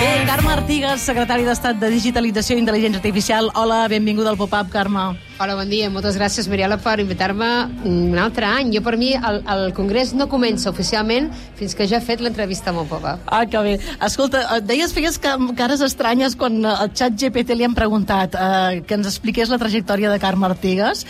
Bé, 0.00 0.24
Carme 0.24 0.48
Artigas, 0.48 1.02
secretari 1.04 1.44
d'Estat 1.44 1.76
de 1.76 1.90
Digitalització 1.92 2.54
i 2.56 2.62
Intel·ligència 2.62 3.02
Artificial. 3.02 3.50
Hola, 3.60 3.82
benvinguda 3.92 4.30
al 4.32 4.38
Pop-Up, 4.40 4.70
Carme. 4.72 5.02
Hola, 5.36 5.58
bon 5.58 5.68
dia. 5.68 5.90
Moltes 5.92 6.16
gràcies, 6.16 6.48
Mariela, 6.48 6.78
per 6.80 6.94
invitar-me 7.02 7.48
un 7.84 8.16
altre 8.16 8.48
any. 8.48 8.70
Jo, 8.72 8.80
per 8.86 8.94
mi, 8.96 9.10
el, 9.12 9.42
el 9.44 9.74
congrés 9.76 10.14
no 10.16 10.24
comença 10.32 10.72
oficialment 10.72 11.28
fins 11.58 11.76
que 11.76 11.84
ja 11.90 11.98
he 11.98 12.06
fet 12.06 12.24
l'entrevista 12.24 12.72
amb 12.72 12.80
el 12.80 12.88
Pop-Up. 12.88 13.28
Ah, 13.28 13.42
que 13.44 13.60
bé. 13.66 13.76
Escolta, 14.08 14.40
eh, 14.56 14.62
deies, 14.64 14.96
feies 14.96 15.20
que, 15.20 15.36
cares 15.60 15.84
estranyes 15.84 16.32
quan 16.40 16.62
al 16.64 16.94
xat 16.96 17.20
GPT 17.20 17.60
li 17.60 17.68
han 17.68 17.76
preguntat 17.76 18.40
eh, 18.40 18.80
que 18.80 18.96
ens 18.96 19.12
expliqués 19.12 19.52
la 19.52 19.60
trajectòria 19.60 20.08
de 20.08 20.20
Carme 20.24 20.48
Artigas 20.48 21.04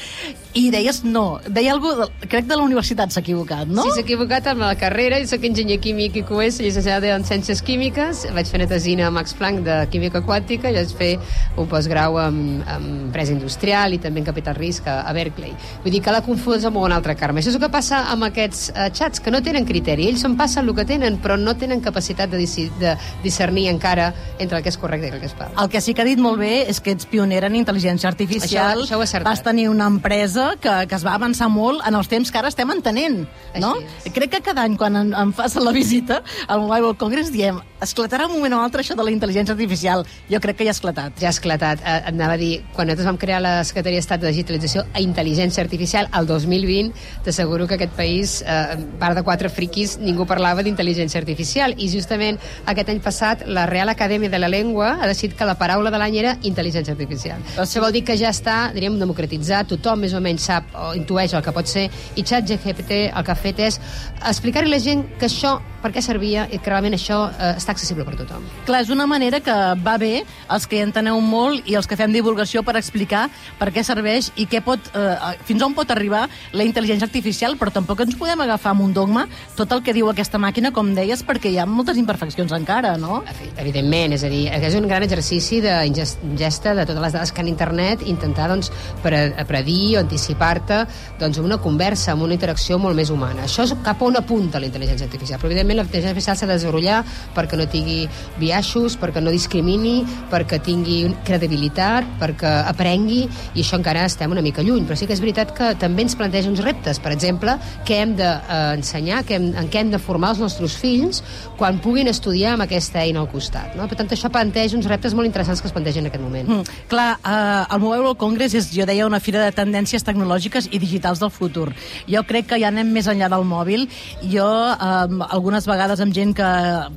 i 0.55 0.71
deies 0.73 1.03
no. 1.05 1.39
Deia 1.47 1.71
algú, 1.75 1.93
de, 1.95 2.07
crec 2.27 2.49
de 2.49 2.57
la 2.59 2.65
universitat 2.67 3.13
s'ha 3.15 3.23
equivocat, 3.23 3.69
no? 3.71 3.85
Sí, 3.87 3.95
s'ha 3.95 4.03
equivocat 4.03 4.49
amb 4.51 4.65
la 4.65 4.73
carrera. 4.79 5.21
Jo 5.23 5.31
soc 5.31 5.45
enginyer 5.47 5.79
químic 5.83 6.17
i 6.19 6.25
QS, 6.27 6.59
llicenciada 6.65 7.13
en 7.15 7.27
Ciències 7.27 7.63
Químiques. 7.63 8.25
Vaig 8.35 8.51
fer 8.51 8.59
una 8.59 8.69
tesina 8.71 9.07
a 9.07 9.13
Max 9.15 9.37
Planck 9.39 9.63
de 9.67 9.77
Química 9.93 10.25
Quàntica 10.27 10.73
i 10.73 10.79
vaig 10.79 10.95
fer 10.99 11.13
un 11.55 11.69
postgrau 11.71 12.19
en, 12.23 12.41
en 12.65 12.89
empresa 13.07 13.35
industrial 13.37 13.95
i 13.95 14.01
també 14.03 14.25
en 14.25 14.27
capital 14.31 14.59
risc 14.59 14.89
a, 14.91 15.01
a 15.07 15.15
Berkeley. 15.15 15.55
Vull 15.85 15.95
dir 15.95 16.03
que 16.03 16.15
l'ha 16.15 16.23
confós 16.27 16.67
amb 16.67 16.81
un 16.83 16.97
altre 16.97 17.15
Carme. 17.21 17.43
Això 17.43 17.53
és 17.53 17.59
el 17.59 17.63
que 17.63 17.71
passa 17.71 18.03
amb 18.11 18.27
aquests 18.27 18.71
uh, 18.73 18.89
xats, 18.97 19.23
que 19.23 19.31
no 19.31 19.43
tenen 19.47 19.69
criteri. 19.69 20.09
Ells 20.11 20.25
se'n 20.25 20.35
passen 20.39 20.67
el 20.67 20.75
que 20.75 20.87
tenen, 20.89 21.21
però 21.23 21.39
no 21.39 21.55
tenen 21.61 21.83
capacitat 21.85 22.31
de, 22.33 22.43
de 22.81 22.97
discernir 23.23 23.69
encara 23.71 24.11
entre 24.39 24.59
el 24.59 24.67
que 24.67 24.73
és 24.73 24.81
correcte 24.81 25.11
i 25.11 25.15
el 25.15 25.23
que 25.23 25.31
és 25.31 25.37
fals. 25.39 25.55
El 25.63 25.71
que 25.71 25.85
sí 25.85 25.95
que 25.95 26.03
ha 26.03 26.09
dit 26.09 26.19
molt 26.19 26.43
bé 26.43 26.67
és 26.71 26.83
que 26.83 26.95
ets 26.97 27.07
pionera 27.11 27.51
en 27.51 27.59
intel·ligència 27.61 28.11
artificial. 28.11 28.83
Això, 28.83 28.99
això 28.99 29.23
Vas 29.31 29.43
tenir 29.45 29.69
una 29.69 29.87
empresa 29.91 30.40
que, 30.61 30.75
que 30.89 30.99
es 30.99 31.05
va 31.07 31.17
avançar 31.19 31.49
molt 31.53 31.85
en 31.87 31.97
els 31.99 32.11
temps 32.11 32.31
que 32.31 32.41
ara 32.41 32.51
estem 32.53 32.71
entenent. 32.75 33.25
No? 33.61 33.75
Crec 34.15 34.37
que 34.37 34.43
cada 34.51 34.65
any, 34.67 34.77
quan 34.81 34.97
em, 34.97 35.13
em 35.17 35.35
fas 35.37 35.57
la 35.61 35.73
visita 35.75 36.23
al 36.47 36.65
Mobile 36.65 36.91
World 36.91 37.01
Congress, 37.01 37.33
diem 37.35 37.61
esclatarà 37.81 38.27
un 38.29 38.35
moment 38.37 38.55
o 38.55 38.61
altre 38.61 38.85
això 38.85 38.95
de 38.97 39.05
la 39.05 39.13
intel·ligència 39.13 39.55
artificial. 39.57 40.05
Jo 40.31 40.41
crec 40.45 40.59
que 40.59 40.67
ja 40.69 40.75
ha 40.75 40.77
esclatat. 40.77 41.17
Ja 41.21 41.31
ha 41.31 41.35
esclatat. 41.35 41.81
Eh, 41.81 41.97
anava 42.13 42.37
a 42.37 42.41
dir, 42.41 42.53
quan 42.75 42.89
nosaltres 42.89 43.09
vam 43.09 43.19
crear 43.21 43.41
la 43.43 43.55
Secretaria 43.65 44.01
d'Estat 44.01 44.21
de 44.23 44.33
digitalització 44.33 44.85
a 44.93 45.03
intel·ligència 45.03 45.65
artificial 45.65 46.09
al 46.13 46.29
2020, 46.29 46.93
t'asseguro 47.25 47.67
que 47.67 47.79
aquest 47.79 47.97
país, 47.97 48.43
eh, 48.43 48.77
part 49.01 49.17
de 49.17 49.25
quatre 49.25 49.49
friquis, 49.49 49.97
ningú 49.99 50.27
parlava 50.27 50.63
d'intel·ligència 50.63 51.21
artificial. 51.21 51.75
I 51.79 51.89
justament 51.89 52.39
aquest 52.67 52.93
any 52.93 53.01
passat 53.01 53.47
la 53.47 53.67
Real 53.67 53.89
Acadèmia 53.89 54.31
de 54.31 54.39
la 54.39 54.49
Llengua 54.49 54.99
ha 55.01 55.09
decidit 55.09 55.37
que 55.37 55.49
la 55.49 55.57
paraula 55.59 55.91
de 55.91 55.99
l'any 55.99 56.19
era 56.21 56.37
intel·ligència 56.43 56.93
artificial. 56.93 57.41
Això 57.57 57.81
vol 57.81 57.93
dir 57.93 58.05
que 58.05 58.17
ja 58.17 58.31
està, 58.31 58.73
diríem, 58.75 58.99
democratitzat, 59.01 59.73
tothom 59.73 60.01
més 60.05 60.15
o 60.15 60.21
menys 60.21 60.30
sap 60.39 60.71
o 60.75 60.93
intueix 60.95 61.35
el 61.35 61.43
que 61.43 61.53
pot 61.53 61.67
ser, 61.67 61.89
i 62.17 62.23
ChatGPT 62.23 63.03
el 63.09 63.25
que 63.25 63.33
ha 63.33 63.39
fet 63.39 63.59
és 63.59 63.81
explicar-li 64.29 64.71
a 64.71 64.77
la 64.77 64.83
gent 64.83 65.07
que 65.19 65.27
això 65.27 65.59
per 65.83 65.93
què 65.95 66.03
servia 66.05 66.47
i 66.51 66.59
que 66.59 66.71
realment 66.71 66.97
això 66.97 67.23
eh, 67.31 67.55
està 67.57 67.75
accessible 67.75 68.05
per 68.07 68.17
tothom. 68.21 68.45
Clar, 68.69 68.83
és 68.85 68.93
una 68.93 69.07
manera 69.11 69.41
que 69.45 69.57
va 69.85 69.97
bé 70.01 70.25
els 70.51 70.67
que 70.69 70.79
hi 70.79 70.85
enteneu 70.85 71.21
molt 71.25 71.69
i 71.71 71.77
els 71.79 71.89
que 71.89 71.99
fem 71.99 72.13
divulgació 72.13 72.63
per 72.67 72.77
explicar 72.81 73.29
per 73.59 73.71
què 73.75 73.85
serveix 73.87 74.31
i 74.41 74.47
què 74.51 74.63
pot, 74.65 74.91
eh, 74.95 75.35
fins 75.49 75.63
on 75.67 75.75
pot 75.77 75.91
arribar 75.91 76.27
la 76.53 76.67
intel·ligència 76.67 77.09
artificial, 77.09 77.57
però 77.61 77.73
tampoc 77.75 78.05
ens 78.05 78.17
podem 78.19 78.45
agafar 78.45 78.75
amb 78.75 78.85
un 78.87 78.95
dogma 78.97 79.27
tot 79.57 79.73
el 79.73 79.83
que 79.87 79.95
diu 79.97 80.11
aquesta 80.11 80.39
màquina, 80.43 80.73
com 80.73 80.93
deies, 80.97 81.25
perquè 81.27 81.53
hi 81.53 81.59
ha 81.61 81.67
moltes 81.69 81.99
imperfeccions 82.01 82.53
encara, 82.57 82.97
no? 83.01 83.23
Evidentment, 83.61 84.15
és 84.17 84.25
a 84.25 84.31
dir, 84.33 84.45
és 84.51 84.77
un 84.79 84.89
gran 84.91 85.05
exercici 85.07 85.61
d'ingesta 85.65 86.75
de 86.79 86.87
totes 86.87 87.03
les 87.05 87.17
dades 87.17 87.33
que 87.33 87.43
han 87.43 87.51
internet, 87.51 88.05
intentar 88.09 88.49
doncs, 88.51 88.71
pre 89.05 89.21
predir 89.49 89.97
o 89.97 90.01
anticipar-te 90.05 90.83
doncs, 91.21 91.39
una 91.43 91.59
conversa, 91.63 92.13
amb 92.13 92.27
una 92.27 92.37
interacció 92.37 92.79
molt 92.79 92.97
més 92.99 93.11
humana. 93.11 93.47
Això 93.47 93.67
és 93.67 93.75
cap 93.85 94.03
a 94.03 94.09
on 94.11 94.19
apunta 94.21 94.61
la 94.61 94.69
intel·ligència 94.69 95.07
artificial, 95.07 95.41
però 95.41 95.51
evidentment 95.51 95.70
la 95.77 95.87
intel·ligència 95.87 96.15
artificial 96.15 96.37
s'ha 96.37 96.47
de 96.47 96.57
desenvolupar 96.59 97.05
perquè 97.35 97.59
no 97.59 97.67
tingui 97.71 98.05
biaixos, 98.41 98.97
perquè 99.01 99.23
no 99.23 99.33
discrimini, 99.35 100.01
perquè 100.31 100.61
tingui 100.65 101.03
credibilitat, 101.27 102.07
perquè 102.21 102.53
aprengui, 102.71 103.25
i 103.55 103.63
això 103.63 103.79
encara 103.79 104.05
estem 104.09 104.33
una 104.33 104.43
mica 104.45 104.63
lluny, 104.63 104.87
però 104.89 104.97
sí 104.99 105.07
que 105.07 105.15
és 105.17 105.23
veritat 105.23 105.53
que 105.57 105.73
també 105.81 106.07
ens 106.07 106.17
planteja 106.19 106.51
uns 106.51 106.63
reptes, 106.65 107.01
per 107.03 107.13
exemple, 107.13 107.57
què 107.87 108.01
hem 108.03 108.15
d'ensenyar, 108.19 109.23
de, 109.27 109.35
eh, 109.37 109.53
en 109.61 109.71
què 109.71 109.83
hem 109.83 109.91
de 109.93 110.01
formar 110.01 110.35
els 110.35 110.43
nostres 110.43 110.77
fills 110.79 111.23
quan 111.59 111.81
puguin 111.83 112.09
estudiar 112.09 112.55
amb 112.55 112.65
aquesta 112.65 113.03
eina 113.03 113.21
al 113.21 113.29
costat. 113.31 113.75
No? 113.77 113.89
Per 113.89 113.99
tant, 113.99 114.09
això 114.11 114.31
planteja 114.33 114.77
uns 114.79 114.89
reptes 114.91 115.15
molt 115.15 115.29
interessants 115.29 115.61
que 115.61 115.69
es 115.69 115.75
plantegen 115.75 116.05
en 116.05 116.11
aquest 116.11 116.23
moment. 116.25 116.49
Mm, 116.49 116.79
clar, 116.89 117.19
eh, 117.25 117.75
el 117.75 117.81
Mobile 117.81 118.03
World 118.03 118.19
Congress 118.19 118.55
és, 118.55 118.71
jo 118.75 118.87
deia, 118.87 119.07
una 119.07 119.21
fira 119.21 119.45
de 119.45 119.53
tendències 119.53 120.05
tecnològiques 120.07 120.71
i 120.71 120.79
digitals 120.79 121.21
del 121.21 121.31
futur. 121.31 121.71
Jo 122.09 122.23
crec 122.25 122.47
que 122.47 122.61
ja 122.61 122.69
anem 122.69 122.91
més 122.93 123.07
enllà 123.07 123.29
del 123.29 123.45
mòbil. 123.45 123.89
Jo, 124.23 124.49
eh, 124.73 125.27
algunes 125.31 125.60
vegades 125.69 126.01
amb 126.01 126.15
gent 126.15 126.35
que, 126.37 126.49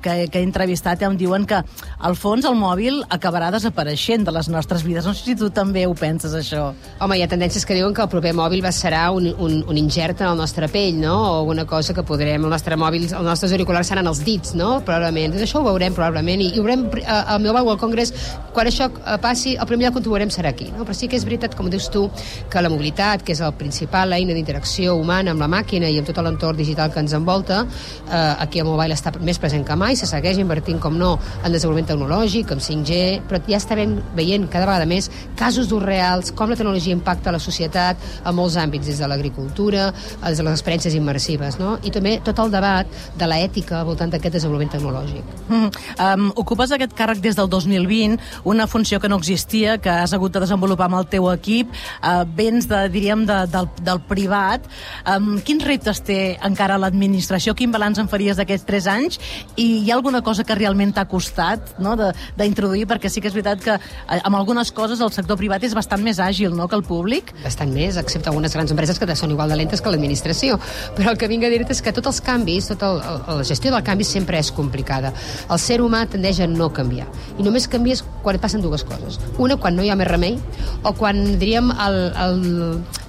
que, 0.03 0.15
que 0.31 0.41
he 0.41 0.45
entrevistat 0.45 1.01
em 1.03 1.17
diuen 1.19 1.47
que, 1.49 1.59
al 1.99 2.15
fons, 2.19 2.45
el 2.45 2.55
mòbil 2.59 3.01
acabarà 3.13 3.49
desapareixent 3.53 4.27
de 4.27 4.33
les 4.35 4.49
nostres 4.51 4.83
vides. 4.85 5.07
No 5.07 5.15
sé 5.15 5.25
si 5.25 5.35
tu 5.39 5.49
també 5.53 5.85
ho 5.87 5.95
penses, 5.97 6.35
això. 6.37 6.69
Home, 6.99 7.17
hi 7.17 7.23
ha 7.25 7.29
tendències 7.31 7.65
que 7.65 7.77
diuen 7.77 7.95
que 7.95 8.03
el 8.05 8.11
proper 8.11 8.33
mòbil 8.37 8.63
va 8.63 8.71
serà 8.75 9.05
un, 9.15 9.29
un, 9.33 9.59
un 9.69 9.79
ingert 9.79 10.21
en 10.21 10.31
el 10.31 10.39
nostre 10.39 10.69
pell, 10.71 10.99
no? 11.01 11.15
O 11.15 11.39
alguna 11.41 11.65
cosa 11.69 11.93
que 11.93 12.05
podrem... 12.07 12.43
El 12.43 12.51
nostre 12.53 12.75
mòbil, 12.79 13.07
els 13.07 13.27
nostres 13.27 13.53
auriculars 13.55 13.89
seran 13.89 14.07
els 14.11 14.23
dits, 14.25 14.53
no? 14.59 14.75
Probablement. 14.85 15.33
Doncs 15.33 15.47
això 15.47 15.61
ho 15.61 15.67
veurem, 15.67 15.95
probablement. 15.95 16.43
I, 16.43 16.51
i 16.53 16.63
veurem 16.63 16.85
eh, 16.99 17.07
al 17.07 17.41
meu 17.43 17.53
World 17.53 17.81
Congress, 17.81 18.13
quan 18.53 18.69
això 18.69 18.89
eh, 18.91 19.17
passi, 19.23 19.55
el 19.55 19.69
primer 19.69 19.87
lloc 19.87 20.01
on 20.01 20.07
ho 20.07 20.13
veurem 20.15 20.31
serà 20.33 20.51
aquí, 20.53 20.69
no? 20.73 20.83
Però 20.83 20.95
sí 20.97 21.09
que 21.09 21.17
és 21.19 21.25
veritat, 21.27 21.55
com 21.57 21.69
dius 21.71 21.89
tu, 21.93 22.05
que 22.51 22.61
la 22.61 22.71
mobilitat, 22.73 23.23
que 23.25 23.33
és 23.35 23.41
el 23.43 23.53
principal 23.59 24.13
eina 24.15 24.35
d'interacció 24.35 24.97
humana 24.99 25.33
amb 25.33 25.43
la 25.43 25.49
màquina 25.51 25.89
i 25.89 25.99
amb 25.99 26.09
tot 26.09 26.21
l'entorn 26.23 26.59
digital 26.59 26.91
que 26.93 27.01
ens 27.03 27.15
envolta, 27.17 27.63
eh, 28.09 28.33
aquí 28.45 28.52
el 28.61 28.67
mobile 28.67 28.93
està 28.93 29.13
més 29.19 29.39
present 29.41 29.65
que 29.65 29.77
mai, 29.79 29.97
se 29.97 30.07
segueix 30.09 30.37
invertint, 30.41 30.79
com 30.83 30.97
no, 30.99 31.15
en 31.43 31.51
desenvolupament 31.53 31.89
tecnològic, 31.93 32.53
amb 32.53 32.63
5G, 32.63 32.99
però 33.29 33.41
ja 33.47 33.59
estarem 33.59 33.97
veient 34.17 34.47
cada 34.51 34.67
vegada 34.69 34.87
més 34.89 35.09
casos 35.39 35.69
d'ús 35.71 35.83
reals, 35.83 36.31
com 36.37 36.51
la 36.51 36.57
tecnologia 36.59 36.95
impacta 36.95 37.33
la 37.33 37.41
societat 37.41 37.97
a 38.23 38.33
molts 38.35 38.57
àmbits, 38.61 38.87
des 38.91 39.01
de 39.01 39.09
l'agricultura, 39.09 39.89
des 40.23 40.37
de 40.37 40.45
les 40.45 40.53
experiències 40.53 40.95
immersives, 40.97 41.59
no? 41.61 41.77
I 41.83 41.91
també 41.93 42.17
tot 42.25 42.39
el 42.43 42.51
debat 42.53 42.89
de 43.19 43.29
l'ètica 43.29 43.79
al 43.79 43.87
voltant 43.89 44.11
d'aquest 44.13 44.37
desenvolupament 44.37 44.73
tecnològic. 44.77 45.33
Mm, 45.47 45.71
um, 46.07 46.29
ocupes 46.43 46.71
aquest 46.75 46.95
càrrec 46.97 47.21
des 47.23 47.37
del 47.39 47.49
2020, 47.49 48.19
una 48.49 48.67
funció 48.67 48.99
que 48.99 49.09
no 49.09 49.17
existia, 49.21 49.77
que 49.77 49.89
has 49.89 50.13
hagut 50.13 50.33
de 50.33 50.43
desenvolupar 50.43 50.89
amb 50.89 51.01
el 51.01 51.07
teu 51.11 51.29
equip, 51.31 51.71
uh, 52.01 52.23
vens, 52.37 52.67
de, 52.69 52.83
diríem, 52.93 53.25
de, 53.29 53.39
del, 53.51 53.69
del 53.81 54.01
privat. 54.09 54.67
Um, 55.07 55.37
quins 55.45 55.63
reptes 55.65 56.03
té 56.05 56.19
encara 56.43 56.79
l'administració? 56.81 57.55
Quin 57.57 57.73
balanç 57.73 58.01
en 58.01 58.09
faries 58.11 58.39
d'aquests 58.43 58.67
tres 58.69 58.87
anys? 58.91 59.19
I 59.55 59.67
hi 59.83 59.91
ha 59.91 59.97
alguna 59.97 60.21
cosa 60.21 60.45
que 60.45 60.55
realment 60.59 60.93
t'ha 60.95 61.07
costat 61.09 61.73
no? 61.83 61.95
d'introduir? 62.37 62.85
Perquè 62.89 63.09
sí 63.09 63.23
que 63.23 63.31
és 63.31 63.35
veritat 63.35 63.63
que 63.63 63.77
eh, 63.79 64.19
amb 64.21 64.37
algunes 64.37 64.71
coses 64.75 65.01
el 65.01 65.11
sector 65.15 65.39
privat 65.39 65.63
és 65.63 65.75
bastant 65.75 66.03
més 66.03 66.19
àgil 66.23 66.53
no? 66.55 66.67
que 66.67 66.77
el 66.77 66.85
públic. 66.85 67.33
Bastant 67.43 67.71
més, 67.73 67.97
excepte 68.01 68.31
algunes 68.31 68.53
grans 68.53 68.71
empreses 68.73 68.99
que 68.99 69.15
són 69.17 69.33
igual 69.33 69.51
de 69.51 69.57
lentes 69.59 69.81
que 69.81 69.91
l'administració. 69.91 70.59
Però 70.97 71.13
el 71.13 71.19
que 71.21 71.29
vinc 71.31 71.45
a 71.47 71.51
dir-te 71.53 71.75
és 71.75 71.81
que 71.83 71.93
tots 71.95 72.11
els 72.11 72.21
canvis, 72.25 72.69
tota 72.73 72.91
el, 72.93 73.01
el, 73.03 73.41
la 73.41 73.47
gestió 73.47 73.73
del 73.73 73.83
canvi 73.85 74.07
sempre 74.07 74.39
és 74.41 74.51
complicada. 74.55 75.13
El 75.49 75.61
ser 75.61 75.79
humà 75.83 76.03
tendeix 76.09 76.41
a 76.43 76.49
no 76.49 76.69
canviar. 76.73 77.07
I 77.37 77.45
només 77.45 77.69
canvies 77.71 78.03
quan 78.23 78.39
passen 78.41 78.63
dues 78.63 78.85
coses. 78.87 79.19
Una, 79.41 79.57
quan 79.61 79.77
no 79.77 79.85
hi 79.85 79.91
ha 79.93 79.97
més 79.99 80.09
remei, 80.09 80.37
o 80.83 80.93
quan, 80.97 81.21
diríem, 81.39 81.71
el, 81.85 81.99
el, 82.25 82.41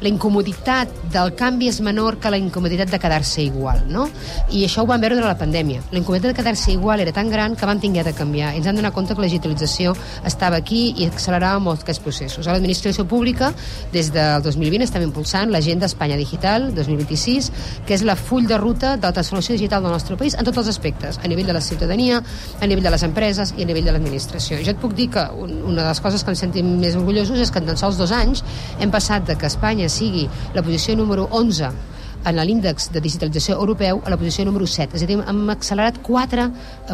la 0.05 0.11
incomoditat 0.11 0.91
del 1.15 1.33
canvi 1.39 1.71
és 1.71 1.81
menor 1.85 2.19
que 2.23 2.33
la 2.33 2.41
incomoditat 2.41 2.93
de 2.93 3.01
quedar-se 3.01 3.43
igual, 3.45 3.85
no? 3.91 4.09
I 4.51 4.65
això 4.67 4.85
ho 4.85 4.91
vam 4.91 5.03
veure 5.03 5.19
durant 5.25 5.33
la 5.33 5.39
pandèmia. 5.39 5.83
La 5.91 6.01
de 6.01 6.35
quedar-se 6.35 6.73
igual 6.73 7.01
era 7.01 7.13
tan 7.13 7.31
gran 7.31 7.57
que 7.57 7.67
vam 7.67 7.81
tinguer 7.81 8.05
de 8.05 8.13
canviar. 8.13 8.55
Ens 8.55 8.67
hem 8.67 8.77
donat 8.77 8.93
compte 8.93 9.15
que 9.15 9.21
la 9.21 9.27
digitalització 9.27 9.95
estava 10.25 10.57
aquí 10.57 10.95
i 10.97 11.07
accelerava 11.07 11.59
molts 11.59 11.83
aquests 11.83 12.03
processos. 12.03 12.47
A 12.47 12.53
l'administració 12.53 13.07
pública, 13.07 13.53
des 13.93 14.11
del 14.13 14.43
2020, 14.43 14.85
estem 14.85 15.03
impulsant 15.03 15.51
l'agenda 15.51 15.87
Espanya 15.87 16.17
Digital 16.17 16.73
2026, 16.75 17.51
que 17.87 17.95
és 17.95 18.05
la 18.05 18.17
full 18.17 18.47
de 18.47 18.59
ruta 18.59 18.97
de 18.97 19.07
la 19.07 19.13
transformació 19.13 19.57
digital 19.57 19.83
del 19.83 19.93
nostre 19.93 20.17
país 20.17 20.35
en 20.35 20.45
tots 20.45 20.59
els 20.59 20.69
aspectes, 20.69 21.19
a 21.23 21.29
nivell 21.29 21.47
de 21.47 21.57
la 21.57 21.65
ciutadania, 21.65 22.21
a 22.61 22.67
nivell 22.67 22.85
de 22.85 22.95
les 22.95 23.03
empreses 23.03 23.55
i 23.57 23.65
a 23.65 23.67
nivell 23.67 23.89
de 23.89 23.97
l'administració. 23.97 24.61
Jo 24.65 24.75
et 24.75 24.81
puc 24.81 24.95
dir 24.95 25.11
que 25.15 25.25
una 25.41 25.83
de 25.83 25.89
les 25.89 26.01
coses 26.01 26.25
que 26.25 26.35
ens 26.35 26.45
sentim 26.45 26.77
més 26.81 26.97
orgullosos 26.97 27.41
és 27.41 27.51
que 27.51 27.63
en 27.63 27.73
tan 27.73 27.81
sols 27.81 27.99
dos 28.01 28.13
anys 28.13 28.45
hem 28.81 28.93
passat 28.93 29.27
de 29.29 29.39
que 29.39 29.49
Espanya 29.49 29.89
sigui 29.89 30.29
la 30.55 30.63
posició 30.63 30.97
número 30.97 31.29
11 31.31 31.94
en 32.25 32.41
l'índex 32.41 32.91
de 32.95 33.03
digitalització 33.05 33.57
europeu 33.61 34.01
a 34.05 34.13
la 34.13 34.19
posició 34.21 34.45
número 34.49 34.67
7. 34.67 34.97
És 34.97 35.05
a 35.05 35.09
dir, 35.09 35.19
hem 35.21 35.43
accelerat 35.53 36.01
quatre 36.05 36.49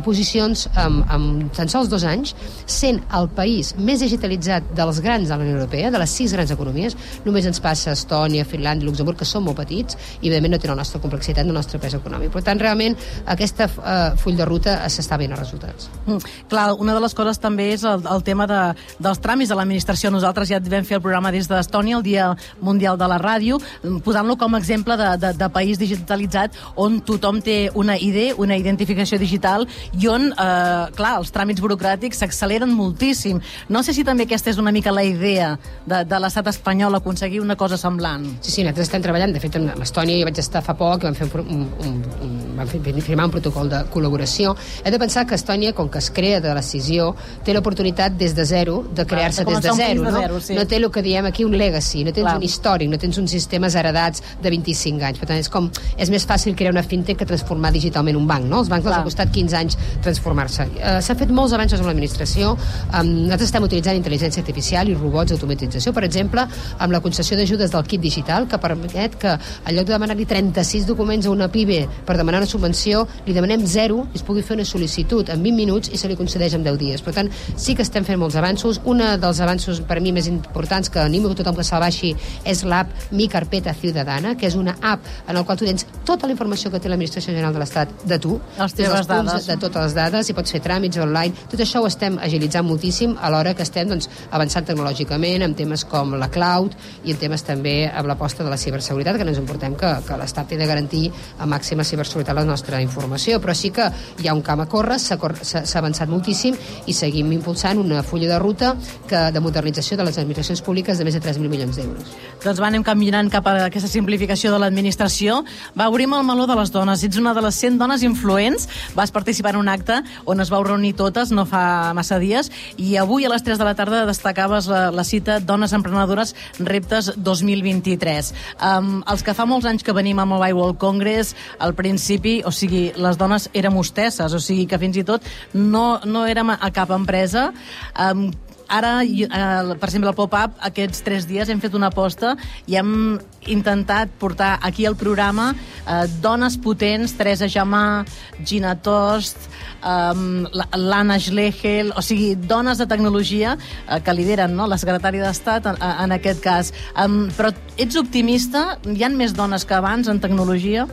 posicions 0.04 0.66
en, 0.78 1.00
en 1.10 1.26
tan 1.56 1.70
sols 1.70 1.90
dos 1.90 2.04
anys, 2.08 2.34
sent 2.66 3.00
el 3.16 3.28
país 3.36 3.72
més 3.78 4.02
digitalitzat 4.04 4.72
dels 4.76 5.00
grans 5.04 5.28
de 5.28 5.36
la 5.36 5.44
Unió 5.44 5.58
Europea, 5.58 5.90
de 5.90 6.00
les 6.02 6.14
sis 6.14 6.34
grans 6.36 6.52
economies. 6.54 6.96
Només 7.26 7.46
ens 7.48 7.62
passa 7.62 7.94
Estònia, 7.96 8.46
Finlàndia, 8.48 8.88
Luxemburg, 8.88 9.18
que 9.20 9.28
són 9.28 9.46
molt 9.46 9.60
petits 9.60 9.96
i, 10.20 10.28
evidentment, 10.28 10.56
no 10.56 10.62
tenen 10.62 10.76
la 10.76 10.84
nostra 10.84 11.00
complexitat, 11.02 11.46
el 11.46 11.56
nostre 11.56 11.80
pes 11.82 11.96
econòmic. 11.98 12.32
Per 12.34 12.42
tant, 12.46 12.60
realment, 12.60 12.96
aquesta 13.30 13.68
uh, 13.70 14.18
full 14.20 14.38
de 14.38 14.46
ruta 14.48 14.76
s'està 14.90 15.18
veient 15.20 15.34
els 15.36 15.44
resultats. 15.44 15.90
Mm, 16.06 16.34
clar, 16.50 16.68
una 16.80 16.96
de 16.96 17.04
les 17.04 17.14
coses 17.16 17.40
també 17.42 17.70
és 17.74 17.84
el, 17.88 18.04
el 18.10 18.24
tema 18.26 18.46
de, 18.50 18.60
dels 19.02 19.22
tràmits 19.22 19.52
de 19.52 19.58
l'administració. 19.58 20.12
Nosaltres 20.14 20.50
ja 20.50 20.60
vam 20.70 20.86
fer 20.86 20.98
el 20.98 21.04
programa 21.04 21.32
des 21.34 21.48
d'Estònia, 21.50 21.98
el 21.98 22.06
Dia 22.06 22.30
Mundial 22.60 22.98
de 23.00 23.08
la 23.10 23.18
Ràdio, 23.20 23.60
posant-lo 24.04 24.36
com 24.40 24.54
a 24.54 24.60
exemple 24.60 24.96
de, 25.00 25.12
de, 25.20 25.32
de 25.36 25.48
país 25.52 25.78
digitalitzat 25.80 26.56
on 26.80 27.00
tothom 27.06 27.40
té 27.44 27.58
una 27.78 27.96
ID, 27.98 28.34
una 28.40 28.56
identificació 28.58 29.18
digital 29.20 29.66
i 29.98 30.08
on, 30.10 30.30
eh, 30.32 30.90
clar, 30.96 31.16
els 31.20 31.32
tràmits 31.34 31.62
burocràtics 31.62 32.22
s'acceleren 32.24 32.72
moltíssim. 32.74 33.40
No 33.68 33.84
sé 33.86 33.94
si 33.96 34.04
també 34.06 34.26
aquesta 34.26 34.50
és 34.52 34.58
una 34.58 34.72
mica 34.72 34.92
la 34.94 35.04
idea 35.04 35.52
de, 35.86 36.02
de 36.04 36.20
l'estat 36.22 36.50
espanyol 36.52 36.98
aconseguir 36.98 37.40
una 37.40 37.56
cosa 37.56 37.78
semblant. 37.80 38.26
Sí, 38.40 38.50
sí, 38.50 38.64
nosaltres 38.64 38.88
estem 38.88 39.04
treballant. 39.04 39.34
De 39.34 39.42
fet, 39.42 39.56
amb 39.60 39.78
l'Estònia 39.80 40.18
hi 40.18 40.26
vaig 40.26 40.40
estar 40.42 40.62
fa 40.64 40.74
poc 40.78 41.04
i 41.04 41.08
vam, 41.08 41.16
fer 41.16 41.28
un, 41.42 41.66
un, 41.86 42.00
un, 42.26 42.36
vam 42.58 42.70
firmar 43.00 43.28
un 43.28 43.34
protocol 43.34 43.70
de 43.72 43.82
col·laboració. 43.92 44.54
Hem 44.84 44.94
de 44.94 45.00
pensar 45.02 45.26
que 45.26 45.38
Estònia, 45.38 45.74
com 45.76 45.90
que 45.90 46.00
es 46.02 46.10
crea 46.14 46.40
de 46.40 46.54
decisió, 46.56 47.12
té 47.44 47.54
l'oportunitat 47.54 48.16
des 48.20 48.34
de 48.36 48.44
zero 48.48 48.80
de 48.94 49.06
crear-se 49.06 49.44
des 49.44 49.60
de 49.60 49.74
zero. 49.76 50.04
De 50.04 50.10
no? 50.10 50.18
zero 50.18 50.40
sí. 50.40 50.54
no 50.54 50.66
té 50.66 50.80
el 50.80 50.90
que 50.90 51.02
diem 51.02 51.26
aquí 51.26 51.44
un 51.44 51.56
legacy, 51.58 52.04
no 52.04 52.12
tens 52.12 52.26
Clar. 52.26 52.36
un 52.38 52.46
històric, 52.46 52.90
no 52.90 52.98
tens 52.98 53.18
uns 53.18 53.30
sistemes 53.30 53.74
heredats 53.74 54.22
de 54.42 54.50
25 54.50 55.04
anys. 55.04 55.09
Per 55.18 55.26
tant, 55.26 55.38
és 55.40 55.48
com 55.48 55.70
és 55.98 56.10
més 56.10 56.26
fàcil 56.26 56.54
crear 56.56 56.72
una 56.72 56.84
fintech 56.86 57.18
que 57.18 57.26
transformar 57.26 57.72
digitalment 57.74 58.16
un 58.16 58.26
banc. 58.28 58.46
No? 58.46 58.60
Els 58.60 58.70
bancs 58.70 58.84
els 58.84 58.92
Clar. 58.92 59.00
ha 59.00 59.08
costat 59.08 59.32
15 59.34 59.56
anys 59.56 59.78
transformar-se. 60.04 60.68
Uh, 60.76 60.98
S'ha 61.02 61.16
fet 61.18 61.32
molts 61.34 61.54
avanços 61.56 61.80
amb 61.80 61.90
l'administració. 61.90 62.52
Um, 62.92 63.10
nosaltres 63.26 63.48
estem 63.48 63.66
utilitzant 63.66 63.98
intel·ligència 63.98 64.42
artificial 64.44 64.88
i 64.88 64.94
robots 64.94 65.32
d'automatització, 65.32 65.92
per 65.96 66.04
exemple, 66.06 66.46
amb 66.78 66.92
la 66.92 67.00
concessió 67.00 67.36
d'ajudes 67.38 67.72
del 67.72 67.86
kit 67.88 68.00
digital, 68.00 68.46
que 68.48 68.60
permet 68.60 69.16
que 69.20 69.34
en 69.34 69.74
lloc 69.74 69.88
de 69.88 69.94
demanar-li 69.94 70.26
36 70.28 70.86
documents 70.88 71.26
a 71.26 71.34
una 71.34 71.50
PIBE 71.50 71.80
per 72.06 72.16
demanar 72.16 72.42
una 72.42 72.50
subvenció, 72.50 73.06
li 73.26 73.34
demanem 73.36 73.66
zero 73.66 74.04
i 74.12 74.20
es 74.20 74.24
pugui 74.26 74.44
fer 74.46 74.56
una 74.58 74.66
sol·licitud 74.68 75.30
en 75.32 75.42
20 75.42 75.56
minuts 75.56 75.92
i 75.92 76.00
se 76.00 76.08
li 76.10 76.18
concedeix 76.18 76.54
en 76.58 76.64
10 76.66 76.78
dies. 76.80 77.04
Per 77.04 77.14
tant, 77.16 77.30
sí 77.56 77.74
que 77.76 77.86
estem 77.86 78.06
fent 78.06 78.20
molts 78.20 78.38
avanços. 78.40 78.80
Un 78.84 79.02
dels 79.20 79.40
avanços 79.40 79.80
per 79.86 80.00
mi 80.00 80.12
més 80.12 80.28
importants 80.30 80.90
que 80.90 81.00
animo 81.02 81.30
a 81.30 81.38
tothom 81.38 81.56
que 81.58 81.66
se'l 81.66 81.82
baixi 81.82 82.14
és 82.44 82.64
l'app 82.64 83.12
Mi 83.12 83.28
Carpeta 83.28 83.74
Ciudadana, 83.74 84.36
que 84.36 84.48
és 84.50 84.56
una 84.58 84.76
app 84.80 84.99
en 85.26 85.34
la 85.34 85.44
qual 85.44 85.58
tu 85.58 85.64
tens 85.68 85.86
tota 86.04 86.26
la 86.26 86.32
informació 86.32 86.70
que 86.70 86.80
té 86.80 86.88
l'Administració 86.88 87.32
General 87.32 87.54
de 87.54 87.60
l'Estat 87.62 87.88
de 88.04 88.18
tu, 88.18 88.38
Les 88.58 88.74
teves 88.74 89.06
punts 89.06 89.08
dades. 89.08 89.46
de, 89.46 89.54
de 89.54 89.60
totes 89.60 89.82
les 89.82 89.94
dades, 89.94 90.30
i 90.30 90.34
pots 90.36 90.52
fer 90.52 90.60
tràmits 90.64 90.98
online. 91.00 91.34
Tot 91.50 91.60
això 91.60 91.82
ho 91.82 91.86
estem 91.86 92.18
agilitzant 92.18 92.66
moltíssim 92.66 93.16
alhora 93.20 93.54
que 93.54 93.62
estem 93.62 93.88
doncs, 93.88 94.08
avançant 94.30 94.66
tecnològicament 94.66 95.42
en 95.46 95.54
temes 95.54 95.84
com 95.84 96.14
la 96.20 96.28
cloud 96.30 96.74
i 97.04 97.14
en 97.14 97.20
temes 97.20 97.42
també 97.46 97.88
amb 97.88 98.08
l'aposta 98.10 98.44
de 98.44 98.50
la 98.50 98.58
ciberseguretat, 98.60 99.16
que 99.16 99.24
no 99.24 99.30
ens 99.34 99.40
importem 99.40 99.74
que, 99.78 99.92
que 100.06 100.18
l'Estat 100.20 100.48
té 100.50 100.58
de 100.60 100.66
garantir 100.66 101.10
a 101.38 101.46
màxima 101.46 101.84
ciberseguretat 101.84 102.36
la 102.36 102.44
nostra 102.44 102.80
informació, 102.82 103.40
però 103.40 103.54
sí 103.54 103.70
que 103.70 103.88
hi 104.20 104.28
ha 104.28 104.34
un 104.34 104.42
camp 104.42 104.60
a 104.64 104.66
córrer, 104.70 104.98
s'ha 105.00 105.78
avançat 105.78 106.08
moltíssim 106.08 106.56
i 106.86 106.92
seguim 106.96 107.30
impulsant 107.32 107.78
una 107.78 108.02
fulla 108.02 108.28
de 108.28 108.38
ruta 108.38 108.74
que, 109.08 109.30
de 109.32 109.40
modernització 109.40 109.96
de 109.96 110.04
les 110.04 110.18
administracions 110.18 110.62
públiques 110.62 110.98
de 110.98 111.04
més 111.04 111.14
de 111.14 111.20
3.000 111.20 111.48
milions 111.48 111.76
d'euros. 111.76 112.12
Doncs 112.44 112.60
va, 112.60 112.68
anem 112.68 112.84
caminant 112.86 113.30
cap 113.30 113.46
a 113.46 113.56
aquesta 113.66 113.88
simplificació 113.88 114.52
de 114.52 114.58
l'administració. 114.58 114.89
Va, 114.98 115.88
obrim 115.88 116.12
el 116.14 116.24
meló 116.26 116.46
de 116.46 116.56
les 116.58 116.72
dones. 116.72 117.04
Ets 117.04 117.18
una 117.20 117.34
de 117.34 117.42
les 117.44 117.54
100 117.54 117.78
dones 117.78 118.02
influents. 118.02 118.68
Vas 118.94 119.12
participar 119.14 119.54
en 119.54 119.60
un 119.60 119.68
acte 119.68 120.00
on 120.24 120.40
es 120.40 120.50
vau 120.50 120.64
reunir 120.64 120.94
totes 120.98 121.30
no 121.30 121.44
fa 121.48 121.92
massa 121.96 122.18
dies 122.20 122.50
i 122.80 122.96
avui 123.00 123.24
a 123.24 123.30
les 123.32 123.42
3 123.46 123.58
de 123.58 123.66
la 123.66 123.74
tarda 123.78 124.04
destacaves 124.08 124.68
la, 124.70 124.90
la 124.90 125.04
cita 125.04 125.38
Dones 125.40 125.72
emprenedores 125.76 126.34
reptes 126.58 127.12
2023. 127.16 128.32
Um, 128.60 129.00
els 129.10 129.24
que 129.26 129.34
fa 129.36 129.46
molts 129.48 129.68
anys 129.68 129.84
que 129.86 129.94
venim 129.96 130.18
al 130.18 130.28
Mobile 130.30 130.56
World 130.58 130.78
Congress, 130.82 131.34
al 131.58 131.74
principi, 131.78 132.40
o 132.44 132.52
sigui, 132.54 132.90
les 132.96 133.18
dones 133.20 133.48
érem 133.56 133.76
hostesses, 133.80 134.34
o 134.34 134.40
sigui 134.42 134.66
que 134.70 134.78
fins 134.80 135.00
i 135.00 135.06
tot 135.06 135.26
no, 135.54 136.00
no 136.04 136.26
érem 136.28 136.54
a 136.54 136.70
cap 136.74 136.92
empresa. 136.94 137.50
Um, 137.94 138.30
ara, 138.70 139.02
eh, 139.04 139.74
per 139.74 139.88
exemple, 139.88 140.10
al 140.10 140.16
Pop-Up, 140.16 140.56
aquests 140.70 141.02
tres 141.06 141.26
dies 141.28 141.50
hem 141.50 141.60
fet 141.60 141.74
una 141.74 141.90
aposta 141.90 142.36
i 142.70 142.78
hem 142.78 143.18
intentat 143.50 144.12
portar 144.20 144.58
aquí 144.62 144.86
al 144.86 144.96
programa 145.00 145.50
eh, 145.52 146.06
dones 146.22 146.56
potents, 146.60 147.16
Teresa 147.18 147.48
Jamà, 147.50 148.04
Gina 148.44 148.76
Tost, 148.78 149.48
um, 149.84 150.46
l'Anna 150.76 151.18
Schlegel, 151.20 151.92
o 151.96 152.02
sigui, 152.04 152.34
dones 152.36 152.78
de 152.78 152.86
tecnologia 152.86 153.56
eh, 153.56 154.00
que 154.04 154.14
lideren 154.14 154.54
no? 154.56 154.68
la 154.70 154.78
secretària 154.80 155.24
d'Estat 155.26 155.70
en, 155.72 155.80
en 155.80 156.16
aquest 156.16 156.42
cas. 156.44 156.72
Um, 156.94 157.28
però 157.36 157.52
ets 157.80 157.96
optimista? 157.96 158.76
Hi 158.84 159.04
han 159.06 159.14
més 159.16 159.32
dones 159.32 159.64
que 159.64 159.72
abans 159.72 160.08
en 160.12 160.18
tecnologia? 160.20 160.84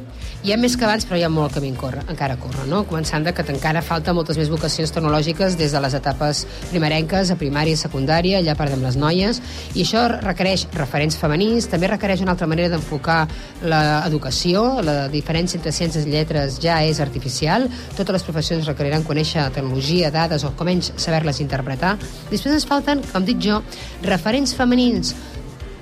Hi 0.46 0.54
ha 0.54 0.58
més 0.62 0.78
que 0.80 0.86
abans, 0.88 1.04
però 1.04 1.18
hi 1.20 1.24
ha 1.26 1.30
molt 1.34 1.58
camí 1.58 1.74
córrer, 1.76 2.04
encara 2.08 2.38
córrer, 2.40 2.64
no? 2.70 2.84
Començant 2.88 3.26
de 3.26 3.34
que 3.36 3.44
encara 3.52 3.82
falta 3.84 4.14
moltes 4.16 4.38
més 4.40 4.48
vocacions 4.48 4.94
tecnològiques 4.96 5.58
des 5.60 5.74
de 5.76 5.82
les 5.84 5.96
etapes 5.98 6.46
primerenques, 6.70 7.32
a 7.34 7.38
primària 7.40 7.76
i 7.76 7.80
secundària, 7.80 8.38
allà 8.40 8.56
perdem 8.56 8.86
les 8.86 8.96
noies, 9.02 9.42
i 9.76 9.84
això 9.84 10.06
requereix 10.22 10.68
referents 10.78 11.18
femenins, 11.20 11.68
també 11.68 11.90
requereix 11.92 12.24
una 12.24 12.38
altra 12.38 12.48
manera 12.48 12.72
d'enfocar 12.76 13.20
l'educació, 13.66 14.64
la 14.86 14.98
diferència 15.12 15.60
entre 15.60 15.74
ciències 15.76 16.08
i 16.08 16.14
lletres 16.14 16.62
ja 16.64 16.80
és 16.88 17.02
artificial, 17.04 17.68
totes 17.98 18.20
les 18.20 18.28
professions 18.30 18.70
requeriran 18.70 19.04
conèixer 19.08 19.50
tecnologia, 19.58 20.14
dades 20.14 20.48
o 20.48 20.54
com 20.56 20.70
menys 20.70 20.94
saber-les 20.96 21.42
interpretar. 21.44 21.98
Després 22.30 22.54
ens 22.54 22.70
falten, 22.70 23.04
com 23.12 23.28
dic 23.28 23.42
jo, 23.44 23.60
referents 24.08 24.56
femenins 24.56 25.16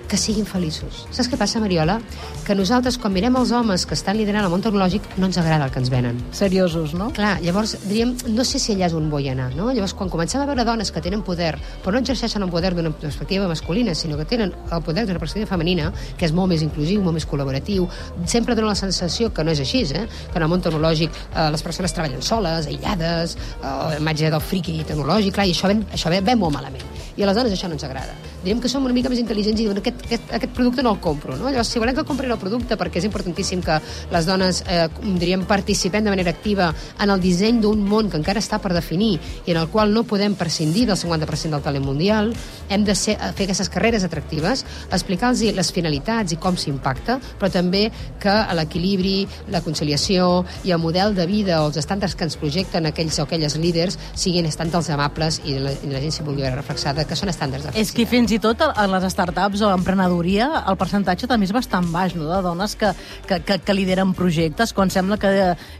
que 0.09 0.17
siguin 0.17 0.45
feliços. 0.45 1.05
Saps 1.15 1.29
què 1.31 1.37
passa, 1.39 1.59
Mariola? 1.63 1.97
Que 2.45 2.55
nosaltres, 2.57 2.97
quan 3.01 3.13
mirem 3.13 3.35
els 3.39 3.51
homes 3.55 3.85
que 3.89 3.95
estan 3.97 4.17
liderant 4.19 4.45
el 4.45 4.51
món 4.53 4.63
tecnològic, 4.63 5.07
no 5.17 5.29
ens 5.29 5.39
agrada 5.41 5.65
el 5.65 5.73
que 5.73 5.81
ens 5.81 5.89
venen. 5.93 6.19
Seriosos, 6.35 6.93
no? 6.97 7.09
Clar, 7.15 7.39
llavors, 7.43 7.75
diríem, 7.85 8.13
no 8.35 8.45
sé 8.45 8.61
si 8.61 8.75
allà 8.75 8.89
és 8.89 8.95
on 8.97 9.09
vull 9.09 9.27
anar, 9.31 9.51
no? 9.57 9.71
Llavors, 9.71 9.95
quan 9.97 10.11
comencem 10.13 10.41
a 10.41 10.47
veure 10.49 10.65
dones 10.67 10.91
que 10.93 11.01
tenen 11.01 11.23
poder, 11.25 11.55
però 11.83 11.95
no 11.95 12.03
exerceixen 12.03 12.45
el 12.45 12.53
poder 12.53 12.75
d'una 12.77 12.93
perspectiva 12.93 13.47
masculina, 13.49 13.95
sinó 13.95 14.17
que 14.17 14.27
tenen 14.29 14.53
el 14.53 14.83
poder 14.85 15.07
d'una 15.07 15.21
perspectiva 15.21 15.49
femenina, 15.49 15.91
que 16.17 16.29
és 16.29 16.35
molt 16.35 16.53
més 16.53 16.65
inclusiu, 16.65 17.01
molt 17.01 17.17
més 17.17 17.27
col·laboratiu, 17.29 17.89
sempre 18.25 18.55
dona 18.55 18.73
la 18.73 18.79
sensació 18.79 19.31
que 19.33 19.43
no 19.43 19.55
és 19.55 19.63
així, 19.63 19.83
eh? 19.95 20.05
Que 20.31 20.39
en 20.39 20.45
el 20.45 20.51
món 20.51 20.61
tecnològic 20.61 21.11
eh, 21.11 21.49
les 21.51 21.65
persones 21.65 21.93
treballen 21.93 22.21
soles, 22.21 22.69
aïllades, 22.69 23.37
eh, 23.57 23.65
la 23.65 23.97
imatge 23.99 24.31
del 24.31 24.41
friqui 24.41 24.79
tecnològic, 24.85 25.33
clar, 25.35 25.49
i 25.49 25.57
això 25.57 25.71
ve, 25.71 25.81
això 25.97 26.13
ve, 26.13 26.21
ve 26.25 26.37
molt 26.39 26.55
malament. 26.57 26.85
I 27.15 27.23
a 27.23 27.29
les 27.29 27.37
dones 27.37 27.53
això 27.55 27.71
no 27.71 27.77
ens 27.79 27.85
agrada. 27.87 28.34
Diríem 28.45 28.61
que 28.61 28.69
som 28.69 28.85
una 28.85 28.93
mica 28.93 29.09
més 29.09 29.17
intel·ligents 29.17 29.57
i 29.57 29.63
diuen 29.65 29.79
aquest, 29.81 30.03
aquest, 30.05 30.33
aquest 30.37 30.51
producte 30.53 30.83
no 30.85 30.91
el 30.93 30.99
compro. 31.01 31.33
No? 31.33 31.49
Llavors, 31.49 31.71
si 31.73 31.81
volem 31.81 31.95
que 31.97 32.03
comprin 32.05 32.29
el 32.29 32.37
producte, 32.37 32.77
perquè 32.77 33.01
és 33.01 33.07
importantíssim 33.07 33.63
que 33.65 33.79
les 34.11 34.27
dones, 34.29 34.61
eh, 34.69 34.85
diríem, 35.01 35.47
participem 35.49 36.05
de 36.05 36.13
manera 36.13 36.29
activa 36.29 36.67
en 37.01 37.09
el 37.09 37.23
disseny 37.23 37.57
d'un 37.63 37.81
món 37.81 38.11
que 38.11 38.19
encara 38.21 38.43
està 38.43 38.59
per 38.61 38.69
definir 38.75 39.15
i 39.47 39.55
en 39.55 39.57
el 39.57 39.67
qual 39.73 39.93
no 39.93 40.03
podem 40.05 40.35
prescindir 40.37 40.85
del 40.85 40.97
50% 40.97 41.57
del 41.57 41.63
talent 41.65 41.85
mundial, 41.85 42.35
hem 42.69 42.85
de 42.85 42.93
ser, 42.93 43.17
eh, 43.17 43.31
fer 43.33 43.47
aquestes 43.49 43.69
carreres 43.73 44.05
atractives, 44.05 44.65
explicar-los 44.91 45.41
les 45.55 45.71
finalitats 45.73 46.33
i 46.33 46.37
com 46.37 46.55
s'impacta, 46.55 47.17
però 47.39 47.49
també 47.51 47.89
que 48.21 48.35
l'equilibri, 48.53 49.27
la 49.49 49.61
conciliació 49.65 50.45
i 50.63 50.71
el 50.71 50.79
model 50.79 51.15
de 51.15 51.25
vida 51.25 51.63
o 51.63 51.71
els 51.71 51.77
estàndards 51.81 52.15
que 52.15 52.27
ens 52.27 52.37
projecten 52.37 52.85
aquells 52.85 53.17
o 53.19 53.25
aquelles 53.25 53.57
líders 53.57 53.97
siguin 54.13 54.45
estàndards 54.45 54.91
amables 54.93 55.41
i 55.45 55.57
la, 55.57 55.73
i 55.73 55.89
la 55.89 55.99
gent 56.03 56.13
s'hi 56.13 56.23
vulgui 56.27 56.45
veure 56.45 56.55
reflexada, 56.61 57.05
que 57.09 57.17
són 57.17 57.33
estàndards 57.33 57.65
de 57.65 57.73
És 57.73 57.89
que 57.91 58.05
felicitat. 58.05 58.11
fins 58.11 58.31
i 58.31 58.34
tot 58.39 58.61
a 58.61 58.71
a 58.75 58.87
les 58.87 59.05
startups 59.13 59.61
o 59.61 59.69
emprenedoria 59.73 60.63
el 60.67 60.77
percentatge 60.77 61.27
també 61.27 61.45
és 61.47 61.53
bastant 61.55 61.87
baix, 61.93 62.15
no?, 62.15 62.27
de 62.29 62.41
dones 62.43 62.75
que, 62.75 62.91
que, 63.27 63.39
que, 63.45 63.59
que 63.59 63.73
lideren 63.73 64.13
projectes, 64.13 64.73
quan 64.73 64.89
sembla 64.89 65.17
que, 65.17 65.31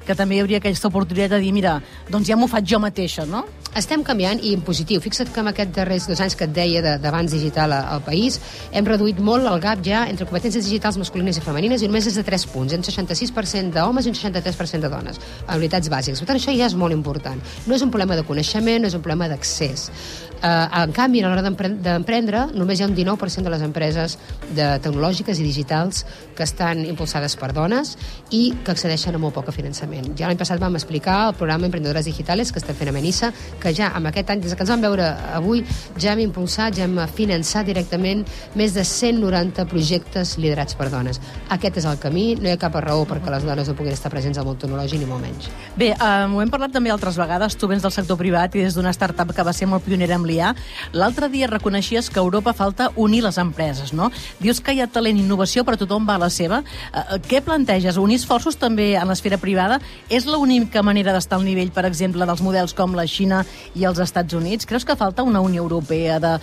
que 0.05 0.15
també 0.15 0.35
hi 0.38 0.41
hauria 0.45 0.57
aquesta 0.63 0.88
oportunitat 0.88 1.31
de 1.35 1.39
dir, 1.43 1.51
mira, 1.53 1.79
doncs 2.09 2.27
ja 2.29 2.38
m'ho 2.38 2.47
faig 2.47 2.65
jo 2.69 2.79
mateixa, 2.79 3.25
no? 3.25 3.45
Estem 3.75 4.05
canviant 4.07 4.39
i 4.39 4.53
en 4.55 4.62
positiu. 4.63 5.01
Fixa't 5.03 5.33
que 5.35 5.41
en 5.43 5.50
aquests 5.51 5.74
darrers 5.75 6.05
dos 6.07 6.21
anys 6.24 6.38
que 6.39 6.45
et 6.47 6.53
deia 6.55 6.81
de- 6.81 6.93
d'avanç 7.03 7.33
digital 7.33 7.74
al 7.75 8.00
país 8.05 8.39
hem 8.71 8.85
reduït 8.88 9.19
molt 9.19 9.43
el 9.51 9.59
gap 9.59 9.81
ja 9.83 10.05
entre 10.07 10.24
competències 10.25 10.63
digitals 10.63 10.95
masculines 10.97 11.35
i 11.35 11.41
femenines 11.43 11.81
i 11.83 11.89
només 11.89 12.07
és 12.07 12.15
de 12.15 12.24
3 12.24 12.45
punts, 12.53 12.71
un 12.71 12.81
66% 12.88 13.74
d'homes 13.75 14.05
i 14.07 14.09
un 14.13 14.15
63% 14.15 14.79
de 14.88 14.89
dones, 14.89 15.19
habilitats 15.47 15.89
bàsiques. 15.91 16.19
Per 16.24 16.27
tant, 16.29 16.39
això 16.39 16.55
ja 16.55 16.69
és 16.69 16.75
molt 16.79 16.93
important. 16.95 17.41
No 17.67 17.75
és 17.75 17.81
un 17.83 17.91
problema 17.91 18.15
de 18.15 18.24
coneixement, 18.24 18.79
no 18.81 18.88
és 18.88 18.95
un 18.95 19.01
problema 19.03 19.27
d'accés. 19.27 19.89
Uh, 20.35 20.67
en 20.83 20.91
canvi, 20.93 21.21
a 21.24 21.27
l'hora 21.29 21.41
d'empre- 21.41 21.74
només 22.53 22.79
hi 22.79 22.85
ha 22.85 22.89
un 22.89 22.95
19% 22.95 23.43
de 23.47 23.53
les 23.53 23.63
empreses 23.65 24.17
de 24.55 24.67
tecnològiques 24.83 25.39
i 25.39 25.47
digitals 25.47 26.03
que 26.35 26.43
estan 26.43 26.83
impulsades 26.85 27.35
per 27.39 27.51
dones 27.55 27.95
i 28.35 28.53
que 28.63 28.75
accedeixen 28.75 29.15
a 29.15 29.21
molt 29.21 29.35
poc 29.37 29.51
finançament. 29.55 30.11
Ja 30.19 30.29
l'any 30.29 30.39
passat 30.39 30.59
vam 30.61 30.75
explicar 30.75 31.29
el 31.29 31.35
programa 31.39 31.69
Emprendedores 31.69 32.05
Digitales 32.05 32.51
que 32.51 32.59
estem 32.59 32.75
fent 32.75 32.91
a 32.91 32.95
Menissa, 32.95 33.31
que 33.61 33.73
ja 33.75 33.91
amb 33.95 34.09
aquest 34.09 34.29
any, 34.33 34.41
des 34.43 34.55
que 34.55 34.65
ens 34.65 34.73
vam 34.73 34.83
veure 34.83 35.07
avui, 35.37 35.63
ja 35.97 36.13
hem 36.13 36.23
impulsat, 36.25 36.75
ja 36.77 36.85
hem 36.85 36.99
finançat 37.15 37.65
directament 37.67 38.25
més 38.55 38.75
de 38.75 38.83
190 38.85 39.65
projectes 39.71 40.35
liderats 40.41 40.75
per 40.75 40.89
dones. 40.93 41.21
Aquest 41.55 41.79
és 41.81 41.87
el 41.89 41.99
camí, 42.01 42.27
no 42.39 42.49
hi 42.49 42.55
ha 42.55 42.61
cap 42.61 42.75
raó 42.83 43.05
perquè 43.07 43.31
les 43.33 43.45
dones 43.47 43.69
no 43.69 43.77
puguin 43.77 43.95
estar 43.95 44.11
presents 44.13 44.39
al 44.41 44.47
món 44.47 44.59
tecnològic 44.61 45.01
ni 45.01 45.09
molt 45.09 45.23
menys. 45.23 45.49
Bé, 45.77 45.91
eh, 45.93 46.25
ho 46.25 46.41
hem 46.41 46.51
parlat 46.51 46.73
també 46.75 46.91
altres 46.93 47.17
vegades, 47.21 47.57
tu 47.57 47.69
vens 47.71 47.83
del 47.85 47.93
sector 47.93 48.19
privat 48.19 48.55
i 48.55 48.65
des 48.65 48.75
d'una 48.75 48.93
startup 48.93 49.33
que 49.35 49.45
va 49.45 49.53
ser 49.53 49.69
molt 49.71 49.85
pionera 49.85 50.17
amb 50.19 50.27
l'IA. 50.27 50.53
L'altre 50.93 51.29
dia 51.29 51.47
reconeixies 51.51 52.09
que 52.09 52.19
a 52.19 52.25
Europa 52.25 52.53
falta 52.53 52.91
unir 52.96 53.24
les 53.24 53.38
empreses, 53.41 53.94
no? 53.94 54.12
Dius 54.39 54.62
que 54.62 54.75
hi 54.75 54.82
ha 54.84 54.88
talent 54.91 55.17
i 55.17 55.24
innovació, 55.24 55.65
però 55.65 55.79
tothom 55.79 56.08
va 56.08 56.17
a 56.20 56.25
la 56.25 56.29
seva. 56.29 56.62
Eh, 56.91 57.00
eh, 57.00 57.20
què 57.29 57.41
planteges? 57.46 57.98
Unir 58.01 58.20
esforços 58.22 58.60
també 58.62 58.94
en 59.00 59.10
l'esfera 59.10 59.39
privada? 59.41 59.79
És 60.10 60.27
l'única 60.29 60.84
manera 60.84 61.13
d'estar 61.15 61.39
al 61.39 61.46
nivell, 61.48 61.72
per 61.72 61.86
exemple, 61.89 62.25
dels 62.25 62.44
models 62.46 62.75
com 62.77 62.96
la 62.96 63.08
Xina 63.08 63.44
i 63.75 63.86
els 63.86 64.00
Estats 64.00 64.34
Units? 64.34 64.65
Creus 64.65 64.86
que 64.86 64.98
falta 65.00 65.24
una 65.24 65.41
Unió 65.41 65.63
Europea 65.63 66.20
de, 66.20 66.38